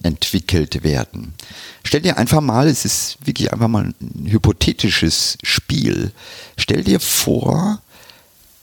entwickelt 0.03 0.83
werden. 0.83 1.33
Stell 1.83 2.01
dir 2.01 2.17
einfach 2.17 2.41
mal, 2.41 2.67
es 2.67 2.85
ist 2.85 3.17
wirklich 3.23 3.51
einfach 3.51 3.67
mal 3.67 3.93
ein 4.01 4.27
hypothetisches 4.27 5.37
Spiel. 5.43 6.11
Stell 6.57 6.83
dir 6.83 6.99
vor, 6.99 7.81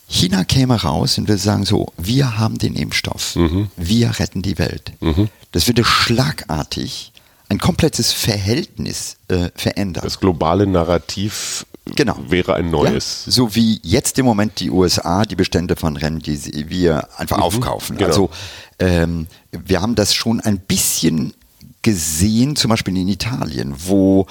China 0.09 0.45
käme 0.45 0.81
raus 0.83 1.19
und 1.19 1.29
würde 1.29 1.41
sagen 1.41 1.65
so, 1.65 1.93
wir 1.97 2.39
haben 2.39 2.59
den 2.59 2.75
Impfstoff, 2.75 3.37
mhm. 3.37 3.69
wir 3.77 4.19
retten 4.19 4.43
die 4.43 4.59
Welt. 4.59 4.93
Mhm. 5.01 5.29
Das 5.53 5.67
würde 5.67 5.85
schlagartig 5.85 7.13
ein 7.49 7.59
komplettes 7.59 8.13
Verhältnis 8.13 9.17
äh, 9.29 9.51
verändern. 9.55 10.05
Das 10.05 10.21
globale 10.21 10.67
Narrativ 10.67 11.67
genau. 11.95 12.19
wäre 12.29 12.55
ein 12.55 12.71
neues. 12.71 13.25
Ja, 13.27 13.33
so 13.33 13.55
wie 13.55 13.81
jetzt 13.83 14.19
im 14.19 14.27
Moment 14.27 14.61
die 14.61 14.71
USA 14.71 15.25
die 15.25 15.37
Bestände 15.37 15.77
von 15.77 15.97
Rennen, 15.97 16.21
die 16.21 16.69
wir 16.69 17.09
einfach 17.17 17.39
mhm, 17.39 17.43
aufkaufen. 17.43 17.97
Genau. 17.97 18.09
Also 18.09 18.31
ähm, 18.79 19.27
wir 19.51 19.81
haben 19.81 19.95
das 19.95 20.15
schon 20.15 20.41
ein 20.41 20.59
bisschen 20.59 21.35
gesehen, 21.83 22.57
zum 22.57 22.71
Beispiel 22.71 22.97
in 22.97 23.09
Italien, 23.09 23.75
wo 23.77 24.27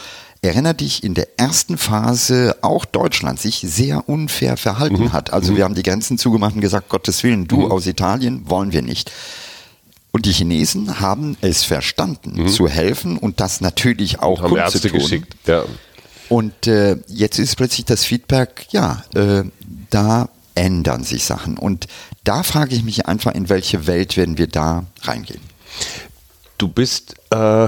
Erinner 0.46 0.76
dich, 0.76 1.04
in 1.04 1.15
der 1.15 1.28
ersten 1.39 1.78
Phase 1.78 2.56
auch 2.62 2.86
Deutschland 2.86 3.39
sich 3.39 3.63
sehr 3.65 4.08
unfair 4.08 4.58
verhalten 4.58 5.06
mhm. 5.06 5.13
hat. 5.13 5.34
Also 5.34 5.52
mhm. 5.52 5.58
wir 5.58 5.63
haben 5.63 5.76
die 5.76 5.82
Grenzen 5.82 6.20
zugemacht 6.20 6.54
und 6.54 6.62
gesagt, 6.62 6.89
Gottes 6.89 7.24
Willen, 7.24 7.48
du 7.48 7.62
mhm. 7.62 7.72
aus 7.72 7.88
Italien 7.88 8.48
wollen 8.48 8.72
wir 8.72 8.84
nicht. 8.84 9.12
Und 10.12 10.28
die 10.28 10.32
Chinesen 10.32 11.00
haben 11.00 11.36
es 11.41 11.63
verstanden, 11.63 12.44
mhm. 12.44 12.48
zu 12.48 12.70
helfen 12.70 13.18
und 13.18 13.39
das 13.39 13.60
natürlich 13.60 14.20
auch 14.20 14.44
und 14.44 14.52
haben 14.52 14.58
Ärzte 14.58 14.89
geschickt. 14.89 15.36
Ja. 15.48 15.63
Und 16.29 16.67
äh, 16.67 16.97
jetzt 17.07 17.39
ist 17.39 17.55
plötzlich 17.55 17.85
das 17.85 18.03
Feedback, 18.03 18.67
ja, 18.71 19.03
äh, 19.13 19.43
da 19.89 20.29
ändern 20.55 21.03
sich 21.03 21.25
Sachen. 21.25 21.57
Und 21.57 21.88
da 22.23 22.43
frage 22.43 22.75
ich 22.75 22.83
mich 22.83 23.05
einfach, 23.07 23.33
in 23.33 23.49
welche 23.49 23.88
Welt 23.88 24.17
werden 24.17 24.38
wir 24.38 24.47
da 24.47 24.85
reingehen? 25.03 25.41
Du 26.57 26.67
bist 26.67 27.15
äh, 27.31 27.67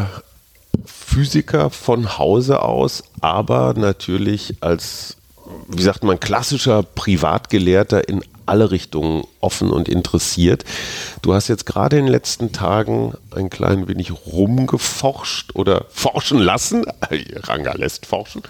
Physiker 0.85 1.69
von 1.69 2.17
Hause 2.17 2.61
aus, 2.61 3.03
aber 3.21 3.73
natürlich 3.75 4.55
als, 4.61 5.17
wie 5.67 5.83
sagt 5.83 6.03
man, 6.03 6.19
klassischer 6.19 6.83
Privatgelehrter 6.83 8.07
in 8.07 8.23
alle 8.47 8.71
Richtungen 8.71 9.23
offen 9.41 9.71
und 9.71 9.89
interessiert. 9.89 10.63
Du 11.21 11.33
hast 11.33 11.47
jetzt 11.47 11.65
gerade 11.65 11.97
in 11.97 12.05
den 12.05 12.11
letzten 12.11 12.51
Tagen 12.51 13.13
ein 13.35 13.49
klein 13.49 13.87
wenig 13.87 14.11
rumgeforscht 14.27 15.55
oder 15.55 15.85
forschen 15.89 16.39
lassen. 16.39 16.85
Ranga 17.43 17.73
lässt 17.73 18.05
forschen. 18.05 18.41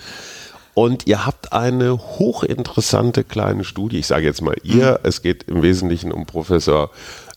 Und 0.73 1.07
ihr 1.07 1.25
habt 1.25 1.53
eine 1.53 1.97
hochinteressante 1.97 3.23
kleine 3.23 3.63
Studie. 3.63 3.97
Ich 3.97 4.07
sage 4.07 4.25
jetzt 4.25 4.43
mal 4.43 4.55
ihr. 4.61 4.91
Mhm. 4.91 5.07
Es 5.07 5.23
geht 5.23 5.43
im 5.43 5.63
Wesentlichen 5.63 6.11
um 6.11 6.27
Professor 6.27 6.91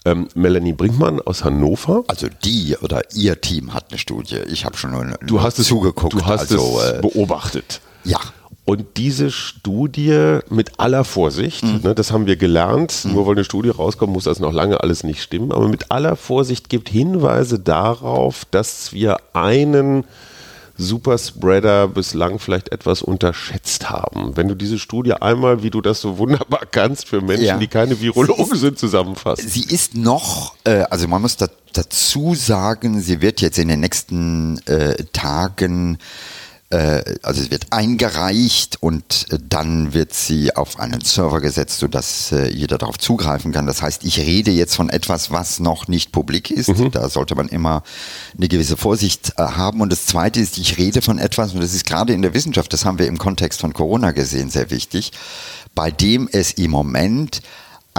ähm, 0.04 0.28
Melanie 0.34 0.72
Brinkmann 0.72 1.20
aus 1.20 1.44
Hannover. 1.44 2.04
Also 2.08 2.28
die 2.44 2.76
oder 2.82 3.02
ihr 3.14 3.40
Team 3.40 3.72
hat 3.72 3.86
eine 3.90 3.98
Studie. 3.98 4.40
Ich 4.50 4.64
habe 4.64 4.76
schon 4.76 4.90
nur, 4.90 5.04
du 5.22 5.40
hast 5.40 5.56
zugeguckt. 5.62 6.12
Du 6.12 6.26
hast 6.26 6.52
also, 6.52 6.80
es 6.80 6.92
äh, 6.92 7.00
beobachtet. 7.00 7.80
Ja. 8.04 8.18
Und 8.64 8.98
diese 8.98 9.30
Studie 9.30 10.38
mit 10.48 10.78
aller 10.78 11.04
Vorsicht, 11.04 11.64
mhm. 11.64 11.80
ne, 11.82 11.94
das 11.94 12.12
haben 12.12 12.26
wir 12.26 12.36
gelernt, 12.36 13.04
mhm. 13.04 13.14
nur 13.14 13.26
weil 13.26 13.34
eine 13.34 13.44
Studie 13.44 13.70
rauskommt, 13.70 14.12
muss 14.12 14.24
das 14.24 14.38
noch 14.38 14.52
lange 14.52 14.80
alles 14.80 15.02
nicht 15.02 15.22
stimmen, 15.22 15.50
aber 15.50 15.68
mit 15.68 15.90
aller 15.90 16.14
Vorsicht 16.14 16.68
gibt 16.68 16.88
Hinweise 16.88 17.58
darauf, 17.58 18.44
dass 18.44 18.92
wir 18.92 19.16
einen 19.32 20.04
Superspreader 20.80 21.88
bislang 21.88 22.38
vielleicht 22.38 22.72
etwas 22.72 23.02
unterschätzt 23.02 23.90
haben. 23.90 24.36
Wenn 24.36 24.48
du 24.48 24.54
diese 24.54 24.78
Studie 24.78 25.12
einmal, 25.12 25.62
wie 25.62 25.70
du 25.70 25.80
das 25.80 26.00
so 26.00 26.18
wunderbar 26.18 26.62
kannst, 26.70 27.06
für 27.06 27.20
Menschen, 27.20 27.44
ja. 27.44 27.58
die 27.58 27.68
keine 27.68 28.00
Virologen 28.00 28.56
sind, 28.56 28.78
zusammenfasst. 28.78 29.48
Sie 29.48 29.62
ist 29.62 29.94
noch, 29.94 30.54
äh, 30.64 30.84
also 30.90 31.06
man 31.06 31.22
muss 31.22 31.36
da, 31.36 31.48
dazu 31.72 32.34
sagen, 32.34 33.00
sie 33.00 33.20
wird 33.20 33.40
jetzt 33.40 33.58
in 33.58 33.68
den 33.68 33.80
nächsten 33.80 34.58
äh, 34.66 35.04
Tagen 35.12 35.98
also 37.22 37.42
es 37.42 37.50
wird 37.50 37.66
eingereicht 37.70 38.78
und 38.80 39.26
äh, 39.30 39.38
dann 39.48 39.92
wird 39.92 40.14
sie 40.14 40.54
auf 40.54 40.78
einen 40.78 41.00
Server 41.00 41.40
gesetzt, 41.40 41.80
sodass 41.80 42.30
äh, 42.30 42.48
jeder 42.48 42.78
darauf 42.78 42.96
zugreifen 42.96 43.50
kann. 43.50 43.66
Das 43.66 43.82
heißt, 43.82 44.04
ich 44.04 44.18
rede 44.20 44.52
jetzt 44.52 44.76
von 44.76 44.88
etwas, 44.88 45.32
was 45.32 45.58
noch 45.58 45.88
nicht 45.88 46.12
publik 46.12 46.50
ist. 46.50 46.68
Mhm. 46.68 46.92
Da 46.92 47.08
sollte 47.08 47.34
man 47.34 47.48
immer 47.48 47.82
eine 48.36 48.48
gewisse 48.48 48.76
Vorsicht 48.76 49.34
haben. 49.36 49.80
Und 49.80 49.90
das 49.90 50.06
Zweite 50.06 50.38
ist, 50.38 50.58
ich 50.58 50.78
rede 50.78 51.02
von 51.02 51.18
etwas, 51.18 51.52
und 51.54 51.60
das 51.60 51.74
ist 51.74 51.86
gerade 51.86 52.12
in 52.12 52.22
der 52.22 52.34
Wissenschaft, 52.34 52.72
das 52.72 52.84
haben 52.84 52.98
wir 52.98 53.06
im 53.06 53.18
Kontext 53.18 53.60
von 53.60 53.72
Corona 53.72 54.12
gesehen, 54.12 54.50
sehr 54.50 54.70
wichtig, 54.70 55.10
bei 55.74 55.90
dem 55.90 56.28
es 56.30 56.52
im 56.52 56.70
Moment 56.70 57.42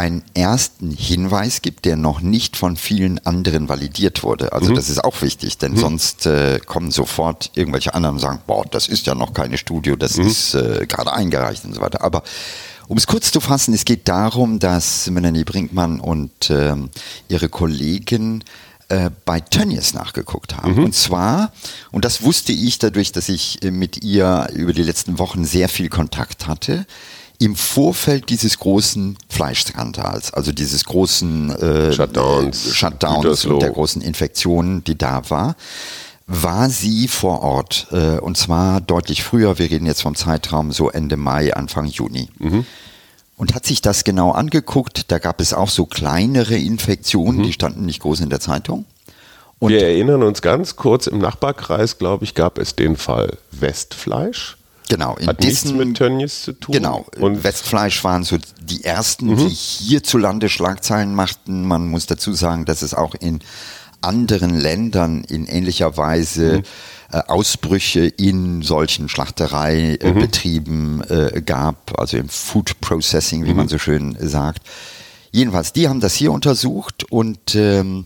einen 0.01 0.23
ersten 0.33 0.89
Hinweis 0.89 1.61
gibt, 1.61 1.85
der 1.85 1.95
noch 1.95 2.21
nicht 2.21 2.57
von 2.57 2.75
vielen 2.75 3.23
anderen 3.23 3.69
validiert 3.69 4.23
wurde. 4.23 4.51
Also 4.51 4.71
mhm. 4.71 4.75
das 4.75 4.89
ist 4.89 5.03
auch 5.03 5.21
wichtig, 5.21 5.59
denn 5.59 5.73
mhm. 5.73 5.77
sonst 5.77 6.25
äh, 6.25 6.59
kommen 6.65 6.89
sofort 6.89 7.51
irgendwelche 7.53 7.93
anderen 7.93 8.15
und 8.15 8.19
sagen, 8.19 8.39
boah, 8.47 8.65
das 8.65 8.87
ist 8.87 9.05
ja 9.05 9.13
noch 9.13 9.33
keine 9.33 9.59
Studie, 9.59 9.93
das 9.97 10.17
mhm. 10.17 10.25
ist 10.25 10.55
äh, 10.55 10.87
gerade 10.87 11.13
eingereicht 11.13 11.65
und 11.65 11.75
so 11.75 11.81
weiter. 11.81 12.01
Aber 12.01 12.23
um 12.87 12.97
es 12.97 13.05
kurz 13.05 13.31
zu 13.31 13.39
fassen, 13.41 13.75
es 13.75 13.85
geht 13.85 14.07
darum, 14.07 14.57
dass 14.57 15.07
Melanie 15.11 15.43
Brinkmann 15.43 15.99
und 15.99 16.49
äh, 16.49 16.75
ihre 17.27 17.49
Kollegen 17.49 18.43
bei 19.23 19.39
Tönnies 19.39 19.93
nachgeguckt 19.93 20.57
haben. 20.57 20.73
Mhm. 20.73 20.83
Und 20.83 20.93
zwar, 20.93 21.53
und 21.93 22.03
das 22.03 22.23
wusste 22.23 22.51
ich 22.51 22.77
dadurch, 22.77 23.13
dass 23.13 23.29
ich 23.29 23.63
äh, 23.63 23.71
mit 23.71 24.03
ihr 24.03 24.49
über 24.53 24.73
die 24.73 24.83
letzten 24.83 25.17
Wochen 25.17 25.45
sehr 25.45 25.69
viel 25.69 25.87
Kontakt 25.87 26.45
hatte, 26.45 26.85
im 27.41 27.55
Vorfeld 27.55 28.29
dieses 28.29 28.59
großen 28.59 29.17
Fleischskandals, 29.27 30.31
also 30.31 30.51
dieses 30.51 30.85
großen 30.85 31.49
äh, 31.49 31.91
Shutdowns, 31.91 32.75
Shutdowns 32.75 33.45
und 33.45 33.63
der 33.63 33.71
großen 33.71 33.99
Infektionen, 34.03 34.83
die 34.83 34.95
da 34.95 35.27
war, 35.31 35.55
war 36.27 36.69
sie 36.69 37.07
vor 37.07 37.41
Ort. 37.41 37.87
Äh, 37.91 38.19
und 38.19 38.37
zwar 38.37 38.79
deutlich 38.79 39.23
früher, 39.23 39.57
wir 39.57 39.71
reden 39.71 39.87
jetzt 39.87 40.03
vom 40.03 40.13
Zeitraum 40.13 40.71
so 40.71 40.91
Ende 40.91 41.17
Mai, 41.17 41.51
Anfang 41.55 41.87
Juni. 41.87 42.29
Mhm. 42.37 42.63
Und 43.37 43.55
hat 43.55 43.65
sich 43.65 43.81
das 43.81 44.03
genau 44.03 44.29
angeguckt. 44.33 45.11
Da 45.11 45.17
gab 45.17 45.41
es 45.41 45.51
auch 45.51 45.69
so 45.69 45.87
kleinere 45.87 46.57
Infektionen, 46.57 47.39
mhm. 47.39 47.43
die 47.43 47.53
standen 47.53 47.87
nicht 47.87 48.01
groß 48.01 48.19
in 48.19 48.29
der 48.29 48.39
Zeitung. 48.39 48.85
Und 49.57 49.71
wir 49.71 49.81
erinnern 49.81 50.21
uns 50.21 50.43
ganz 50.43 50.75
kurz, 50.75 51.07
im 51.07 51.17
Nachbarkreis, 51.17 51.97
glaube 51.97 52.23
ich, 52.23 52.35
gab 52.35 52.59
es 52.59 52.75
den 52.75 52.97
Fall 52.97 53.39
Westfleisch. 53.49 54.57
Genau, 54.89 55.15
in 55.15 55.27
Hat 55.27 55.41
Dissen, 55.41 55.77
nichts 55.77 55.87
mit 55.87 55.97
Tönnies 55.97 56.43
zu 56.43 56.53
tun. 56.53 56.73
Genau, 56.73 57.05
und 57.19 57.43
Westfleisch 57.43 58.03
waren 58.03 58.23
so 58.23 58.37
die 58.61 58.83
ersten, 58.83 59.27
mhm. 59.27 59.37
die 59.37 59.53
hierzulande 59.53 60.49
Schlagzeilen 60.49 61.15
machten. 61.15 61.65
Man 61.65 61.87
muss 61.87 62.07
dazu 62.07 62.33
sagen, 62.33 62.65
dass 62.65 62.81
es 62.81 62.93
auch 62.93 63.15
in 63.15 63.39
anderen 64.01 64.59
Ländern 64.59 65.23
in 65.23 65.47
ähnlicher 65.47 65.95
Weise 65.95 66.57
mhm. 66.57 66.63
äh, 67.11 67.21
Ausbrüche 67.27 68.05
in 68.05 68.61
solchen 68.63 69.07
Schlachtereibetrieben 69.07 70.95
mhm. 70.97 71.03
äh, 71.07 71.41
gab, 71.41 71.99
also 71.99 72.17
im 72.17 72.29
Food 72.29 72.81
Processing, 72.81 73.45
wie 73.45 73.53
man 73.53 73.67
mhm. 73.67 73.69
so 73.69 73.77
schön 73.77 74.17
sagt. 74.19 74.67
Jedenfalls, 75.31 75.71
die 75.71 75.87
haben 75.87 76.01
das 76.01 76.15
hier 76.15 76.31
untersucht 76.31 77.05
und 77.09 77.55
ähm, 77.55 78.05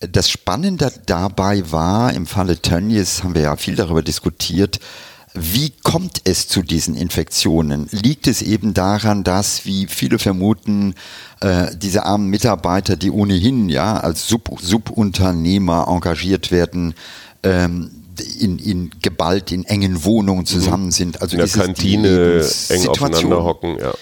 das 0.00 0.28
Spannende 0.28 0.92
dabei 1.06 1.70
war, 1.72 2.12
im 2.12 2.26
Falle 2.26 2.60
Tönnies 2.60 3.24
haben 3.24 3.34
wir 3.34 3.42
ja 3.42 3.56
viel 3.56 3.76
darüber 3.76 4.02
diskutiert, 4.02 4.78
wie 5.38 5.70
kommt 5.82 6.22
es 6.24 6.48
zu 6.48 6.62
diesen 6.62 6.96
Infektionen? 6.96 7.88
Liegt 7.90 8.26
es 8.26 8.42
eben 8.42 8.74
daran, 8.74 9.24
dass, 9.24 9.64
wie 9.64 9.86
viele 9.86 10.18
vermuten, 10.18 10.94
äh, 11.40 11.66
diese 11.76 12.04
armen 12.04 12.28
Mitarbeiter, 12.28 12.96
die 12.96 13.10
ohnehin 13.10 13.68
ja 13.68 13.96
als 13.98 14.26
Sub 14.26 14.50
Subunternehmer 14.60 15.86
engagiert 15.88 16.50
werden, 16.50 16.94
ähm, 17.42 17.90
in, 18.40 18.58
in 18.58 18.90
geballt 19.02 19.52
in 19.52 19.64
engen 19.64 20.04
Wohnungen 20.04 20.46
zusammen 20.46 20.90
sind. 20.90 21.20
Also 21.20 21.36
In 21.36 21.44
der 21.44 21.48
Kantine 21.48 22.48
eng 22.68 22.88
aufeinander 22.88 23.44
hocken, 23.44 23.78
ja. 23.78 23.92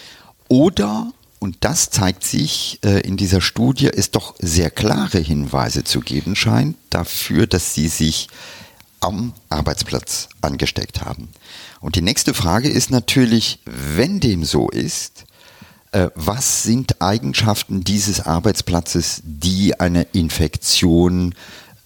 Oder, 0.49 1.11
und 1.41 1.57
das 1.61 1.91
zeigt 1.91 2.23
sich 2.23 2.79
äh, 2.85 3.01
in 3.01 3.17
dieser 3.17 3.41
Studie, 3.41 3.89
es 3.89 4.11
doch 4.11 4.35
sehr 4.39 4.71
klare 4.71 5.19
Hinweise 5.19 5.83
zu 5.83 6.01
geben 6.01 6.37
scheint 6.37 6.77
dafür, 6.91 7.47
dass 7.47 7.75
sie 7.75 7.89
sich 7.89 8.29
am 9.05 9.35
Arbeitsplatz 9.51 10.29
angesteckt 10.41 11.05
haben. 11.05 11.29
Und 11.81 11.97
die 11.97 12.03
nächste 12.03 12.33
Frage 12.33 12.69
ist 12.71 12.91
natürlich, 12.91 13.61
wenn 13.67 14.19
dem 14.19 14.45
so 14.45 14.71
ist, 14.71 15.27
äh, 15.93 16.09
was 16.15 16.63
sind 16.63 17.03
Eigenschaften 17.03 17.85
dieses 17.85 18.21
Arbeitsplatzes, 18.21 19.21
die 19.25 19.79
eine 19.79 20.07
Infektion 20.13 21.35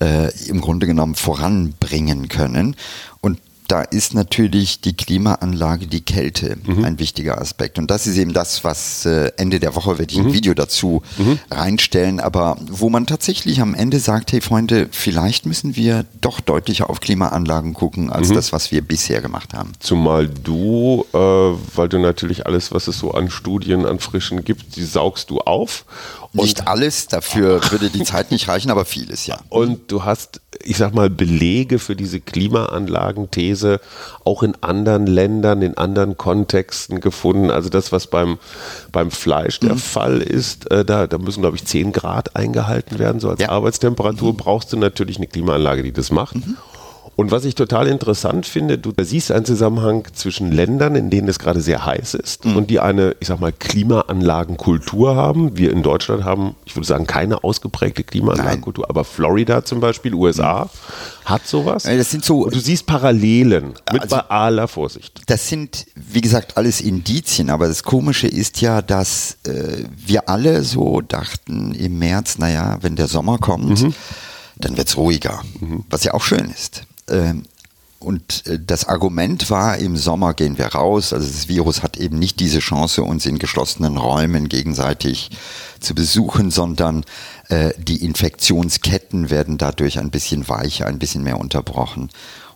äh, 0.01 0.33
im 0.47 0.61
Grunde 0.61 0.87
genommen 0.87 1.17
voranbringen 1.17 2.29
können? 2.29 2.77
Und 3.21 3.41
da 3.69 3.83
ist 3.83 4.15
natürlich 4.15 4.81
die 4.81 4.97
Klimaanlage, 4.97 5.87
die 5.87 6.01
Kälte 6.01 6.57
ein 6.85 6.99
wichtiger 6.99 7.41
Aspekt. 7.41 7.79
Und 7.79 7.91
das 7.91 8.07
ist 8.07 8.17
eben 8.17 8.33
das, 8.33 8.65
was 8.65 9.05
äh, 9.05 9.31
Ende 9.37 9.61
der 9.61 9.75
Woche 9.75 9.99
werde 9.99 10.13
ich 10.13 10.19
ein 10.19 10.33
Video 10.33 10.55
dazu 10.55 11.03
reinstellen, 11.51 12.19
aber 12.19 12.57
wo 12.71 12.89
man 12.89 13.07
tatsächlich 13.07 13.61
am 13.61 13.75
Ende 13.75 14.01
sagt, 14.01 14.33
hey 14.33 14.41
Freunde, 14.41 14.89
vielleicht 14.91 15.45
müssen 15.45 15.77
wir 15.77 16.07
doch 16.21 16.41
deutlicher 16.41 16.89
auf 16.89 17.01
Klimaanlagen 17.01 17.75
gucken, 17.75 18.11
als 18.11 18.33
das, 18.33 18.53
was 18.53 18.73
wir 18.73 18.81
bisher 18.81 19.21
gemacht 19.21 19.53
haben. 19.53 19.73
Zumal 19.81 20.29
du, 20.29 21.05
äh, 21.13 21.19
weil 21.19 21.89
du 21.89 21.99
natürlich 21.99 22.47
alles, 22.47 22.73
was 22.73 22.89
es 22.89 22.99
so 22.99 23.13
an 23.13 23.31
Studien, 23.31 23.85
an 23.85 23.99
Frischen 23.99 24.45
gibt, 24.45 24.77
die 24.77 24.85
saugst 24.85 25.29
du 25.31 25.41
auf. 25.41 25.85
Nicht 26.33 26.69
alles, 26.69 27.07
dafür 27.09 27.61
würde 27.71 27.91
die 27.91 28.05
Zeit 28.05 28.31
nicht 28.31 28.49
reichen, 28.49 28.71
aber 28.71 28.85
vieles, 28.85 29.27
ja. 29.27 29.39
Und 29.49 29.91
du 29.91 30.05
hast, 30.05 30.41
ich 30.63 30.77
sag 30.77 30.95
mal, 30.95 31.09
Belege 31.11 31.79
für 31.79 31.97
diese 31.97 32.21
Klimaanlagenthese 32.21 33.81
auch 34.25 34.43
in 34.43 34.55
anderen 34.61 35.07
Ländern, 35.07 35.63
in 35.63 35.77
anderen 35.77 36.17
Kontexten 36.17 37.01
gefunden. 37.01 37.51
Also 37.51 37.69
das, 37.69 37.93
was 37.93 38.07
beim, 38.09 38.39
beim 38.93 39.11
Fleisch 39.11 39.61
der 39.61 39.77
Fall 39.77 40.21
ist, 40.21 40.71
äh, 40.71 40.85
da, 40.85 41.07
da 41.07 41.19
müssen, 41.19 41.41
glaube 41.41 41.57
ich, 41.57 41.65
10 41.65 41.93
Grad 41.93 42.37
eingehalten 42.37 42.99
werden. 42.99 43.21
So 43.21 43.31
als 43.31 43.41
Ja. 43.41 43.49
Arbeitstemperatur 43.51 44.37
brauchst 44.37 44.73
du 44.73 44.77
natürlich 44.77 45.17
eine 45.17 45.27
Klimaanlage, 45.27 45.83
die 45.83 45.93
das 45.93 46.11
macht. 46.11 46.37
Und 47.19 47.33
was 47.33 47.45
ich 47.45 47.57
total 47.57 47.89
interessant 47.89 48.47
finde, 48.47 48.79
du 48.79 48.93
siehst 49.03 49.33
einen 49.33 49.45
Zusammenhang 49.45 50.05
zwischen 50.13 50.53
Ländern, 50.53 50.95
in 50.95 51.11
denen 51.11 51.27
es 51.27 51.41
gerade 51.41 51.61
sehr 51.61 51.85
heiß 51.85 52.15
ist 52.15 52.47
und 52.47 52.71
die 52.71 52.79
eine, 52.79 53.17
ich 53.19 53.27
sag 53.27 53.41
mal, 53.41 53.51
Klimaanlagenkultur 53.53 55.17
haben. 55.17 55.57
Wir 55.57 55.73
in 55.73 55.83
Deutschland 55.83 56.23
haben, 56.23 56.55
ich 56.65 56.77
würde 56.77 56.87
sagen, 56.87 57.09
keine 57.09 57.43
ausgeprägte 57.43 58.05
Klimaanlagenkultur, 58.05 58.89
aber 58.89 59.03
Florida 59.03 59.65
zum 59.65 59.81
Beispiel, 59.81 60.15
USA, 60.15 60.71
hat 61.25 61.45
sowas. 61.45 61.83
Das 61.83 62.09
sind 62.09 62.25
so- 62.25 62.45
Und 62.45 62.55
du 62.55 62.61
siehst 62.61 62.87
Parallelen 62.87 63.75
mit 63.93 64.03
Also- 64.03 64.15
bei 64.15 64.23
aller 64.31 64.69
Vorsicht. 64.69 65.21
Das 65.27 65.49
sind, 65.49 65.87
wie 65.97 66.21
gesagt, 66.21 66.57
alles 66.57 66.81
Indizien, 66.81 67.51
aber 67.51 67.67
das 67.67 67.83
Komische 67.83 68.29
ist 68.29 68.61
ja, 68.61 68.81
dass 68.81 69.39
äh, 69.45 69.85
wir 70.07 70.29
alle 70.29 70.63
so 70.63 71.01
dachten 71.01 71.75
im 71.75 71.99
März, 71.99 72.39
naja, 72.39 72.79
wenn 72.81 72.95
der 72.95 73.09
Sommer 73.09 73.39
kommt, 73.39 73.85
dann 74.57 74.77
wird 74.77 74.87
es 74.89 74.97
ruhiger, 74.97 75.43
was 75.91 76.05
ja 76.05 76.15
auch 76.15 76.23
schön 76.23 76.49
ist. 76.51 76.83
Ähm, 77.09 77.45
und 78.01 78.47
äh, 78.47 78.59
das 78.65 78.87
Argument 78.87 79.51
war, 79.51 79.79
im 79.79 79.97
Sommer 79.97 80.35
gehen 80.35 80.57
wir 80.59 80.67
raus, 80.67 81.13
also 81.13 81.27
das 81.27 81.49
Virus 81.49 81.83
hat 81.83 81.97
eben 81.97 82.19
nicht 82.19 82.39
diese 82.39 82.61
Chance, 82.61 83.03
uns 83.03 83.27
in 83.27 83.39
geschlossenen 83.39 83.97
Räumen 83.97 84.49
gegenseitig 84.49 85.31
zu 85.81 85.95
besuchen, 85.95 86.51
sondern 86.51 87.05
äh, 87.49 87.73
die 87.77 88.05
Infektionsketten 88.05 89.31
werden 89.31 89.59
dadurch 89.59 89.99
ein 89.99 90.11
bisschen 90.11 90.49
weicher, 90.49 90.87
ein 90.87 90.99
bisschen 90.99 91.25
mehr 91.25 91.41
unterbrochen. 91.41 92.11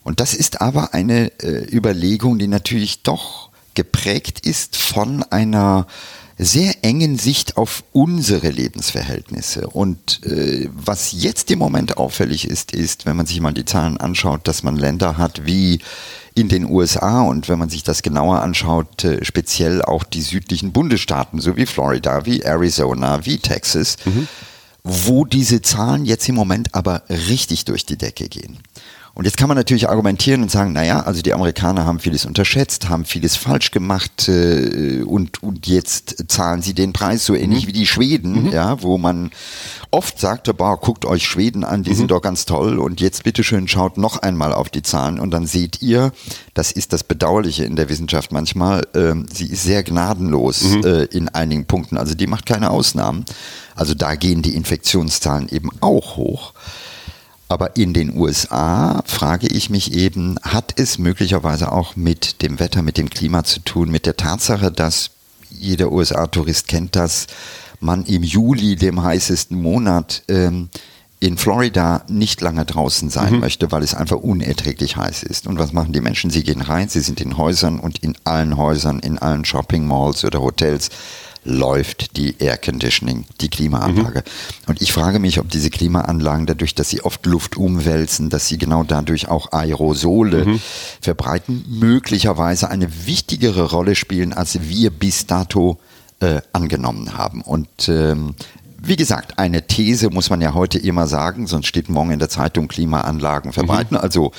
Und 0.05 0.21
das 0.21 0.35
ist 0.35 0.61
aber 0.61 0.95
eine 0.95 1.33
äh, 1.43 1.65
Überlegung, 1.75 2.39
die 2.39 2.49
natürlich 2.49 3.03
doch 3.03 3.51
geprägt 3.75 4.47
ist 4.47 4.77
von 4.77 5.23
einer 5.25 5.87
sehr 6.39 6.85
engen 6.85 7.19
Sicht 7.19 7.57
auf 7.57 7.85
unsere 7.93 8.49
Lebensverhältnisse. 8.49 9.69
Und 9.69 10.25
äh, 10.25 10.69
was 10.73 11.13
jetzt 11.13 11.51
im 11.51 11.59
Moment 11.59 11.97
auffällig 11.97 12.49
ist, 12.49 12.73
ist, 12.73 13.07
wenn 13.07 13.17
man 13.17 13.27
sich 13.27 13.41
mal 13.41 13.53
die 13.53 13.65
Zahlen 13.65 13.97
anschaut, 13.99 14.49
dass 14.49 14.63
man 14.63 14.77
Länder 14.77 15.19
hat 15.19 15.47
wie 15.47 15.81
in 16.35 16.49
den 16.49 16.65
USA 16.65 17.23
und 17.23 17.49
wenn 17.49 17.59
man 17.59 17.69
sich 17.69 17.83
das 17.83 18.03
genauer 18.03 18.41
anschaut, 18.41 19.05
äh, 19.05 19.25
speziell 19.25 19.83
auch 19.83 20.05
die 20.05 20.23
südlichen 20.23 20.73
Bundesstaaten, 20.73 21.41
so 21.41 21.57
wie 21.57 21.67
Florida, 21.67 22.25
wie 22.25 22.41
Arizona, 22.41 23.25
wie 23.27 23.39
Texas, 23.39 23.97
wo 24.85 25.25
diese 25.25 25.63
Zahlen 25.63 26.05
jetzt 26.05 26.29
im 26.29 26.35
Moment 26.35 26.75
aber 26.75 27.03
richtig 27.09 27.65
durch 27.67 27.87
die 27.87 27.97
Decke 27.97 28.29
gehen. 28.29 28.59
Und 29.15 29.27
jetzt 29.27 29.37
kann 29.37 29.49
man 29.49 29.59
natürlich 29.59 29.91
argumentieren 29.91 30.43
und 30.43 30.51
sagen, 30.51 30.73
naja, 30.73 31.01
also 31.01 31.21
die 31.21 31.35
Amerikaner 31.35 31.85
haben 31.85 32.01
vieles 32.01 32.25
unterschätzt, 32.25 32.89
haben 32.89 33.05
vieles 33.05 33.37
falsch 33.37 33.71
gemacht 33.71 34.29
äh, 34.29 35.03
und, 35.03 35.43
und 35.43 35.67
jetzt 35.67 36.25
zahlen 36.29 36.63
sie 36.63 36.73
den 36.73 36.95
Preis 36.95 37.27
so 37.27 37.35
ähnlich 37.35 37.67
wie 37.67 37.73
die 37.73 37.87
Schweden, 37.87 38.51
ja, 38.51 38.83
wo 38.83 38.97
man 38.97 39.31
oft 39.91 40.19
sagte, 40.19 40.55
boah, 40.55 40.81
guckt 40.81 41.05
euch 41.05 41.27
Schweden 41.27 41.63
an, 41.63 41.83
die 41.83 41.93
sind 41.93 42.11
doch 42.11 42.23
ganz 42.23 42.47
toll. 42.47 42.79
Und 42.79 43.03
jetzt 43.03 43.25
bitteschön 43.25 43.69
schaut 43.69 43.99
noch 43.99 44.17
einmal 44.17 44.55
auf 44.55 44.71
die 44.71 44.83
Zahlen 44.83 45.21
und 45.21 45.31
dann 45.31 45.47
seht 45.47 45.83
ihr, 45.83 46.13
das 46.55 46.73
ist 46.73 46.95
das 46.95 47.05
Bedauerliche 47.05 47.65
in 47.65 47.77
der 47.77 47.91
Wissenschaft 47.91 48.33
manchmal, 48.33 48.87
ähm, 48.95 49.27
sie 49.31 49.47
ist 49.47 49.63
sehr 49.63 49.83
gnadenlos 49.83 50.77
äh, 50.85 51.05
in 51.11 51.29
einigen 51.29 51.67
Punkten, 51.67 51.99
also 51.99 52.15
die 52.15 52.27
macht 52.27 52.47
keine 52.47 52.71
Ausnahmen. 52.71 53.27
Also 53.75 53.93
da 53.93 54.15
gehen 54.15 54.41
die 54.41 54.55
Infektionszahlen 54.55 55.51
eben 55.51 55.69
auch 55.81 56.17
hoch. 56.17 56.55
Aber 57.53 57.77
in 57.77 57.93
den 57.93 58.17
USA 58.17 59.03
frage 59.05 59.47
ich 59.47 59.69
mich 59.69 59.93
eben, 59.93 60.37
hat 60.43 60.73
es 60.81 60.97
möglicherweise 60.97 61.71
auch 61.71 61.97
mit 61.97 62.41
dem 62.41 62.59
Wetter, 62.59 62.81
mit 62.81 62.97
dem 62.97 63.11
Klima 63.11 63.45
zu 63.45 63.61
tun, 63.61 63.91
mit 63.91 64.07
der 64.07 64.17
Tatsache, 64.17 64.73
dass 64.73 65.11
jeder 65.51 65.93
USA-Tourist 65.93 66.67
kennt, 66.67 66.97
dass 66.97 67.27
man 67.79 68.07
im 68.07 68.23
Juli, 68.23 68.77
dem 68.77 69.03
heißesten 69.03 69.61
Monat, 69.61 70.23
ähm, 70.29 70.71
in 71.21 71.37
Florida 71.37 72.05
nicht 72.09 72.41
lange 72.41 72.65
draußen 72.65 73.11
sein 73.11 73.39
möchte, 73.39 73.71
weil 73.71 73.83
es 73.83 73.95
einfach 73.95 74.17
unerträglich 74.17 74.97
heiß 74.97 75.23
ist. 75.23 75.47
Und 75.47 75.59
was 75.59 75.75
machen 75.75 75.93
die 75.93 76.01
Menschen? 76.01 76.31
Sie 76.31 76.45
gehen 76.45 76.63
rein, 76.63 76.89
sie 76.89 77.01
sind 77.01 77.21
in 77.21 77.37
Häusern 77.37 77.81
und 77.81 77.99
in 77.99 78.17
allen 78.25 78.57
Häusern, 78.57 78.99
in 78.99 79.19
allen 79.19 79.45
Shopping 79.45 79.87
Malls 79.87 80.25
oder 80.25 80.41
Hotels 80.41 80.89
läuft 81.45 82.17
die 82.17 82.37
Air 82.39 82.57
Conditioning, 82.57 83.25
die 83.41 83.49
Klimaanlage. 83.49 84.23
Und 84.67 84.81
ich 84.81 84.93
frage 84.93 85.19
mich, 85.19 85.41
ob 85.41 85.51
diese 85.51 85.71
Klimaanlagen 85.71 86.47
dadurch, 86.47 86.75
dass 86.75 86.89
sie 86.89 87.03
oft 87.03 87.27
Luft 87.27 87.57
umwälzen, 87.57 88.31
dass 88.31 88.49
sie 88.49 88.59
genau 88.59 88.85
dadurch 88.85 89.29
auch 89.29 89.53
Aerosole 89.53 90.61
verbreiten, 91.01 91.65
möglicherweise 91.69 92.71
eine 92.71 93.07
wichtigere 93.07 93.71
Rolle 93.71 93.95
spielen, 93.95 94.33
als 94.33 94.61
wir 94.63 94.91
bis 94.91 95.27
dato 95.27 95.79
äh, 96.21 96.41
angenommen 96.53 97.17
haben. 97.17 97.43
Und 97.43 97.89
ähm, 97.89 98.35
wie 98.85 98.97
gesagt, 98.97 99.39
eine 99.39 99.67
These 99.67 100.11
muss 100.11 100.29
man 100.29 100.41
ja 100.41 100.55
heute 100.55 100.79
immer 100.79 101.07
sagen, 101.07 101.47
sonst 101.47 101.67
steht 101.69 101.89
morgen 101.89 102.11
in 102.11 102.19
der 102.19 102.29
Zeitung 102.29 102.67
Klimaanlagen 102.67 103.53
verbreiten. 103.53 103.97
Also 103.97 104.33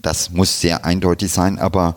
das 0.00 0.30
muss 0.30 0.60
sehr 0.60 0.86
eindeutig 0.86 1.30
sein, 1.30 1.58
aber 1.58 1.96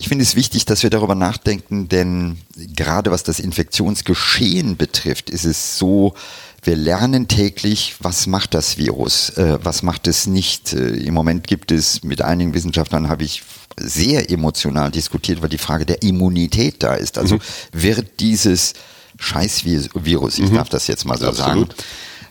ich 0.00 0.08
finde 0.08 0.22
es 0.22 0.34
wichtig, 0.34 0.64
dass 0.64 0.82
wir 0.82 0.88
darüber 0.88 1.14
nachdenken, 1.14 1.86
denn 1.88 2.38
gerade 2.56 3.10
was 3.10 3.22
das 3.22 3.38
Infektionsgeschehen 3.38 4.78
betrifft, 4.78 5.28
ist 5.28 5.44
es 5.44 5.76
so, 5.76 6.14
wir 6.62 6.74
lernen 6.74 7.28
täglich, 7.28 7.96
was 8.00 8.26
macht 8.26 8.54
das 8.54 8.78
Virus, 8.78 9.28
äh, 9.36 9.58
was 9.62 9.82
macht 9.82 10.08
es 10.08 10.26
nicht. 10.26 10.72
Äh, 10.72 10.96
Im 10.96 11.12
Moment 11.12 11.46
gibt 11.46 11.70
es, 11.70 12.02
mit 12.02 12.22
einigen 12.22 12.54
Wissenschaftlern 12.54 13.10
habe 13.10 13.24
ich 13.24 13.42
sehr 13.76 14.30
emotional 14.30 14.90
diskutiert, 14.90 15.42
weil 15.42 15.50
die 15.50 15.58
Frage 15.58 15.84
der 15.84 16.02
Immunität 16.02 16.82
da 16.82 16.94
ist. 16.94 17.18
Also 17.18 17.38
wird 17.72 18.20
dieses 18.20 18.72
Scheißvirus, 19.18 20.38
ich 20.38 20.50
darf 20.50 20.70
das 20.70 20.86
jetzt 20.86 21.04
mal 21.04 21.18
so 21.18 21.28
Absolut. 21.28 21.74
sagen, 21.76 21.84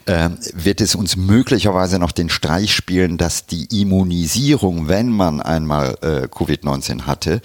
äh, 0.06 0.30
wird 0.54 0.80
es 0.80 0.94
uns 0.94 1.16
möglicherweise 1.16 1.98
noch 1.98 2.12
den 2.12 2.28
Streich 2.30 2.74
spielen, 2.74 3.18
dass 3.18 3.46
die 3.46 3.66
Immunisierung, 3.82 4.88
wenn 4.88 5.08
man 5.10 5.40
einmal 5.40 5.96
äh, 6.02 6.26
Covid-19 6.26 7.02
hatte, 7.02 7.40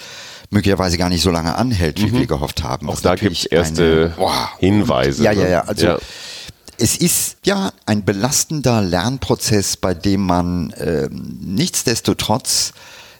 möglicherweise 0.49 0.97
gar 0.97 1.09
nicht 1.09 1.21
so 1.21 1.31
lange 1.31 1.55
anhält, 1.55 2.01
wie 2.01 2.11
wir 2.13 2.27
gehofft 2.27 2.63
haben. 2.63 2.89
Auch 2.89 3.01
da 3.01 3.15
gibt 3.15 3.35
es 3.35 3.45
erste 3.45 4.13
eine- 4.15 4.17
Wow. 4.17 4.49
Hinweise. 4.59 5.23
Ja, 5.23 5.31
ja, 5.31 5.43
ne? 5.43 5.49
ja. 5.51 5.61
Also 5.61 5.85
Ja. 5.87 5.97
es 6.77 6.97
ist 6.97 7.37
ja 7.45 7.71
ein 7.85 8.05
belastender 8.05 8.81
Lernprozess, 8.81 9.77
bei 9.77 9.93
dem 9.93 10.21
man 10.25 10.73
ähm, 10.77 11.37
nichtsdestotrotz 11.41 12.73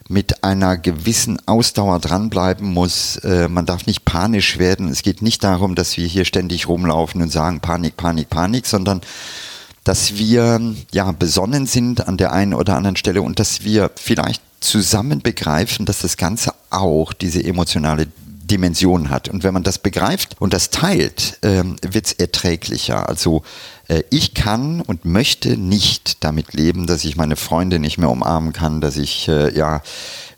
mit 0.08 0.44
einer 0.44 0.78
gewissen 0.78 1.40
Ausdauer 1.48 2.00
dranbleiben 2.00 2.72
muss. 2.72 3.18
Äh, 3.18 3.48
man 3.50 3.66
darf 3.66 3.88
nicht 3.88 4.06
panisch 4.06 4.60
werden. 4.60 4.90
Es 4.90 5.02
geht 5.02 5.22
nicht 5.22 5.44
darum, 5.44 5.76
dass 5.76 5.98
wir 5.98 6.06
hier 6.06 6.26
ständig 6.26 6.68
rumlaufen 6.68 7.22
und 7.22 7.32
sagen 7.32 7.60
Panik, 7.60 7.98
Panik, 7.98 8.30
Panik, 8.30 8.68
sondern 8.68 9.02
dass 9.84 10.16
wir 10.16 10.76
ja 10.92 11.12
besonnen 11.12 11.66
sind 11.68 12.08
an 12.08 12.18
der 12.18 12.34
einen 12.34 12.54
oder 12.54 12.76
anderen 12.76 12.96
Stelle 12.96 13.22
und 13.22 13.40
dass 13.40 13.64
wir 13.64 13.92
vielleicht 13.96 14.42
zusammen 14.60 15.22
begreifen, 15.22 15.86
dass 15.86 16.00
das 16.00 16.18
Ganze 16.18 16.54
auch 16.72 17.14
diese 17.14 17.44
emotionale 17.44 18.08
Dimension 18.48 19.10
hat. 19.10 19.30
Und 19.30 19.44
wenn 19.44 19.54
man 19.54 19.64
das 19.64 19.80
begreift 19.80 20.36
und 20.40 20.54
das 20.54 20.70
teilt, 20.70 21.40
ähm, 21.42 21.76
wird 21.82 22.06
es 22.08 22.14
erträglicher. 22.14 23.10
Also 23.10 23.44
äh, 23.88 24.04
ich 24.10 24.34
kann 24.34 24.82
und 24.82 25.06
möchte 25.06 25.58
nicht 25.58 26.24
damit 26.24 26.54
leben, 26.54 26.88
dass 26.88 27.04
ich 27.04 27.16
meine 27.16 27.36
Freunde 27.36 27.80
nicht 27.80 27.98
mehr 27.98 28.10
umarmen 28.10 28.54
kann, 28.54 28.82
dass 28.82 28.98
ich 28.98 29.28
äh, 29.28 29.56
ja 29.56 29.82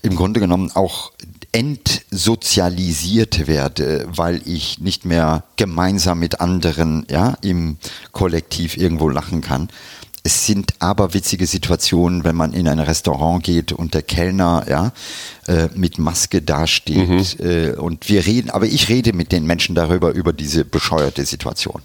im 0.01 0.15
Grunde 0.15 0.39
genommen 0.39 0.71
auch 0.73 1.11
entsozialisiert 1.51 3.47
werde, 3.47 4.05
weil 4.09 4.41
ich 4.45 4.79
nicht 4.79 5.05
mehr 5.05 5.43
gemeinsam 5.55 6.19
mit 6.19 6.41
anderen 6.41 7.05
ja, 7.09 7.38
im 7.41 7.77
Kollektiv 8.11 8.77
irgendwo 8.77 9.09
lachen 9.09 9.41
kann. 9.41 9.69
Es 10.28 10.45
sind 10.45 10.73
aber 10.80 11.13
witzige 11.13 11.47
Situationen, 11.47 12.25
wenn 12.25 12.36
man 12.36 12.51
in 12.51 12.67
ein 12.67 12.80
Restaurant 12.80 13.41
geht 13.45 13.71
und 13.71 13.93
der 13.93 14.01
Kellner 14.01 14.65
ja, 14.67 14.91
äh, 15.47 15.69
mit 15.73 15.99
Maske 15.99 16.41
dasteht. 16.41 17.07
Mhm. 17.07 17.23
Äh, 17.39 17.69
und 17.78 18.09
wir 18.09 18.25
reden, 18.25 18.49
aber 18.49 18.65
ich 18.65 18.89
rede 18.89 19.13
mit 19.13 19.32
den 19.32 19.45
Menschen 19.45 19.73
darüber, 19.73 20.11
über 20.11 20.34
diese 20.34 20.65
bescheuerte 20.65 21.23
Situation. 21.23 21.82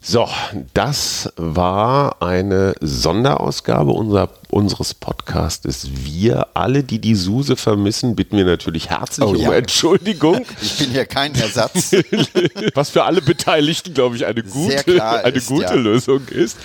So, 0.00 0.28
das 0.74 1.32
war 1.36 2.22
eine 2.22 2.74
Sonderausgabe 2.80 3.90
unserer, 3.90 4.30
unseres 4.48 4.94
Podcastes. 4.94 5.88
Wir, 5.92 6.46
alle, 6.54 6.84
die 6.84 7.00
die 7.00 7.16
Suse 7.16 7.56
vermissen, 7.56 8.14
bitten 8.14 8.36
wir 8.36 8.44
natürlich 8.44 8.90
herzlich 8.90 9.26
oh, 9.26 9.30
um 9.30 9.36
ja. 9.36 9.52
Entschuldigung. 9.54 10.46
Ich 10.62 10.78
bin 10.78 10.90
hier 10.90 11.04
kein 11.04 11.34
Ersatz. 11.34 11.92
Was 12.74 12.90
für 12.90 13.04
alle 13.04 13.20
Beteiligten, 13.22 13.92
glaube 13.92 14.16
ich, 14.16 14.24
eine 14.24 14.42
gute, 14.42 15.04
eine 15.04 15.36
ist, 15.36 15.48
gute 15.48 15.64
ja. 15.64 15.74
Lösung 15.74 16.26
ist. 16.28 16.56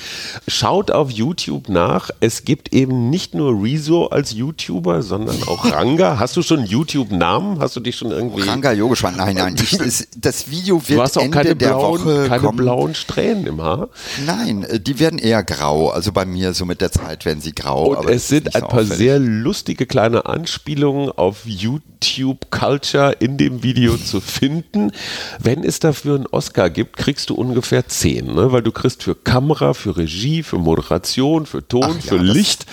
Schaut 0.48 0.92
auf 0.92 1.10
YouTube 1.10 1.70
nach. 1.70 2.12
Es 2.20 2.46
gibt 2.46 2.74
eben 2.74 3.10
nicht 3.10 3.34
nur 3.34 3.64
Rezo 3.64 4.08
als 4.08 4.34
YouTuber, 4.34 5.02
sondern 5.02 5.42
auch 5.44 5.66
Ranga. 5.72 6.20
Hast 6.20 6.38
du 6.38 6.44
schon 6.44 6.60
einen 6.60 6.68
YouTube-Namen? 6.68 7.60
Hast 7.60 7.76
du 7.76 7.80
dich 7.80 7.96
schon 7.96 8.12
irgendwie... 8.12 8.44
Ranga 8.44 8.72
Yogeshwar, 8.72 9.12
nein, 9.12 9.36
nein. 9.36 9.56
Ich, 9.64 10.08
das, 10.18 10.50
Video 10.50 10.82
wird 10.88 11.00
du 11.00 11.02
hast 11.02 11.18
auch 11.18 11.24
Ende 11.24 11.38
keine 11.38 11.56
der 11.56 11.70
blauen, 11.70 12.06
Woche 12.06 12.28
keine 12.28 12.44
kommen. 12.44 12.58
blauen 12.58 12.96
Strähnen 12.96 13.23
Strähnen 13.24 13.48
im 13.48 13.62
Haar? 13.62 13.90
Nein, 14.26 14.64
äh, 14.64 14.80
die 14.80 15.00
werden 15.00 15.20
eher 15.20 15.44
grau. 15.44 15.90
Also 15.90 16.12
bei 16.12 16.26
mir 16.26 16.54
so 16.54 16.66
mit 16.66 16.82
der 16.82 16.92
Zeit 16.92 17.26
werden 17.26 17.42
sie 17.42 17.54
grau. 17.54 17.96
Und 17.96 18.10
es 18.10 18.28
sind 18.28 18.56
ein 18.56 18.62
so 18.62 18.68
paar 18.68 18.80
auffällig. 18.82 18.98
sehr 18.98 19.20
lustige 19.20 19.86
kleine 19.86 20.26
Anspielungen 20.26 21.10
auf 21.12 21.46
YouTube 21.46 22.52
Culture 22.52 23.14
in 23.20 23.38
dem 23.38 23.64
Video 23.64 23.98
zu 24.04 24.20
finden. 24.20 24.92
Wenn 25.40 25.64
es 25.64 25.80
dafür 25.80 26.16
einen 26.16 26.28
Oscar 26.28 26.70
gibt, 26.70 26.98
kriegst 26.98 27.30
du 27.30 27.36
ungefähr 27.36 27.88
zehn, 27.88 28.34
ne? 28.34 28.52
weil 28.52 28.62
du 28.62 28.72
kriegst 28.72 29.04
für 29.04 29.16
Kamera, 29.16 29.74
für 29.74 29.96
Regie, 29.98 30.44
für 30.44 30.58
Moderation, 30.58 31.46
für 31.46 31.66
Ton, 31.68 31.98
Ach, 32.00 32.02
für 32.02 32.18
ja, 32.18 32.22
Licht. 32.22 32.66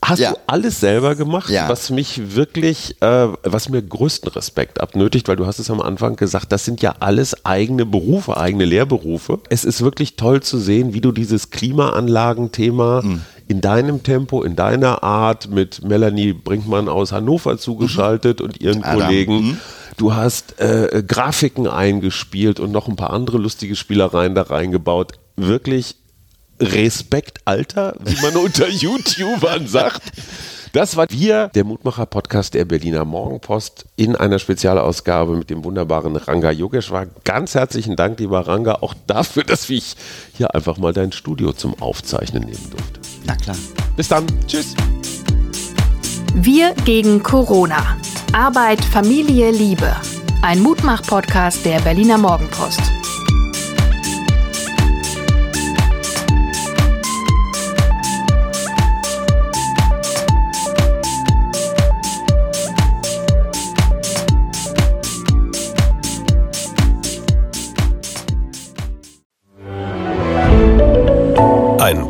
Hast 0.00 0.20
ja. 0.20 0.30
du 0.30 0.38
alles 0.46 0.80
selber 0.80 1.16
gemacht, 1.16 1.50
ja. 1.50 1.68
was 1.68 1.90
mich 1.90 2.36
wirklich, 2.36 2.96
äh, 3.02 3.28
was 3.42 3.68
mir 3.68 3.82
größten 3.82 4.30
Respekt 4.30 4.80
abnötigt, 4.80 5.26
weil 5.26 5.36
du 5.36 5.46
hast 5.46 5.58
es 5.58 5.70
am 5.70 5.80
Anfang 5.80 6.14
gesagt, 6.14 6.52
das 6.52 6.64
sind 6.64 6.82
ja 6.82 6.94
alles 7.00 7.44
eigene 7.44 7.84
Berufe, 7.84 8.36
eigene 8.36 8.64
Lehrberufe. 8.64 9.40
Es 9.48 9.64
ist 9.64 9.82
wirklich 9.88 10.16
toll 10.16 10.42
zu 10.42 10.58
sehen, 10.58 10.92
wie 10.92 11.00
du 11.00 11.12
dieses 11.12 11.48
Klimaanlagenthema 11.48 13.00
mhm. 13.02 13.22
in 13.48 13.62
deinem 13.62 14.02
Tempo, 14.02 14.42
in 14.42 14.54
deiner 14.54 15.02
Art 15.02 15.48
mit 15.48 15.82
Melanie 15.82 16.34
Brinkmann 16.34 16.90
aus 16.90 17.12
Hannover 17.12 17.56
zugeschaltet 17.56 18.40
mhm. 18.40 18.44
und 18.44 18.60
ihren 18.60 18.84
Adam. 18.84 19.00
Kollegen. 19.00 19.34
Mhm. 19.34 19.56
Du 19.96 20.14
hast 20.14 20.60
äh, 20.60 21.02
Grafiken 21.06 21.66
eingespielt 21.66 22.60
und 22.60 22.70
noch 22.70 22.86
ein 22.86 22.96
paar 22.96 23.14
andere 23.14 23.38
lustige 23.38 23.76
Spielereien 23.76 24.34
da 24.34 24.42
reingebaut. 24.42 25.12
Wirklich 25.36 25.96
Respekt, 26.60 27.40
Alter, 27.46 27.96
wie 28.04 28.20
man 28.20 28.36
unter 28.36 28.68
YouTubern 28.68 29.66
sagt. 29.66 30.02
Das 30.72 30.96
war 30.96 31.06
wir, 31.08 31.48
der 31.54 31.64
Mutmacher-Podcast 31.64 32.54
der 32.54 32.64
Berliner 32.64 33.04
Morgenpost 33.04 33.86
in 33.96 34.16
einer 34.16 34.38
Spezialausgabe 34.38 35.36
mit 35.36 35.48
dem 35.50 35.64
wunderbaren 35.64 36.16
Ranga 36.16 36.50
Yogeshwar. 36.50 37.06
Ganz 37.24 37.54
herzlichen 37.54 37.96
Dank, 37.96 38.20
lieber 38.20 38.46
Ranga, 38.46 38.74
auch 38.82 38.94
dafür, 39.06 39.44
dass 39.44 39.70
ich 39.70 39.94
hier 40.34 40.54
einfach 40.54 40.76
mal 40.76 40.92
dein 40.92 41.12
Studio 41.12 41.52
zum 41.52 41.80
Aufzeichnen 41.80 42.44
nehmen 42.44 42.70
durfte. 42.70 43.00
Na 43.24 43.36
klar. 43.36 43.56
Bis 43.96 44.08
dann. 44.08 44.26
Tschüss. 44.46 44.74
Wir 46.34 46.74
gegen 46.84 47.22
Corona. 47.22 47.96
Arbeit, 48.32 48.84
Familie, 48.84 49.50
Liebe. 49.50 49.96
Ein 50.42 50.60
Mutmach-Podcast 50.60 51.64
der 51.64 51.80
Berliner 51.80 52.18
Morgenpost. 52.18 52.97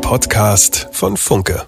Podcast 0.09 0.87
von 0.91 1.17
Funke. 1.17 1.67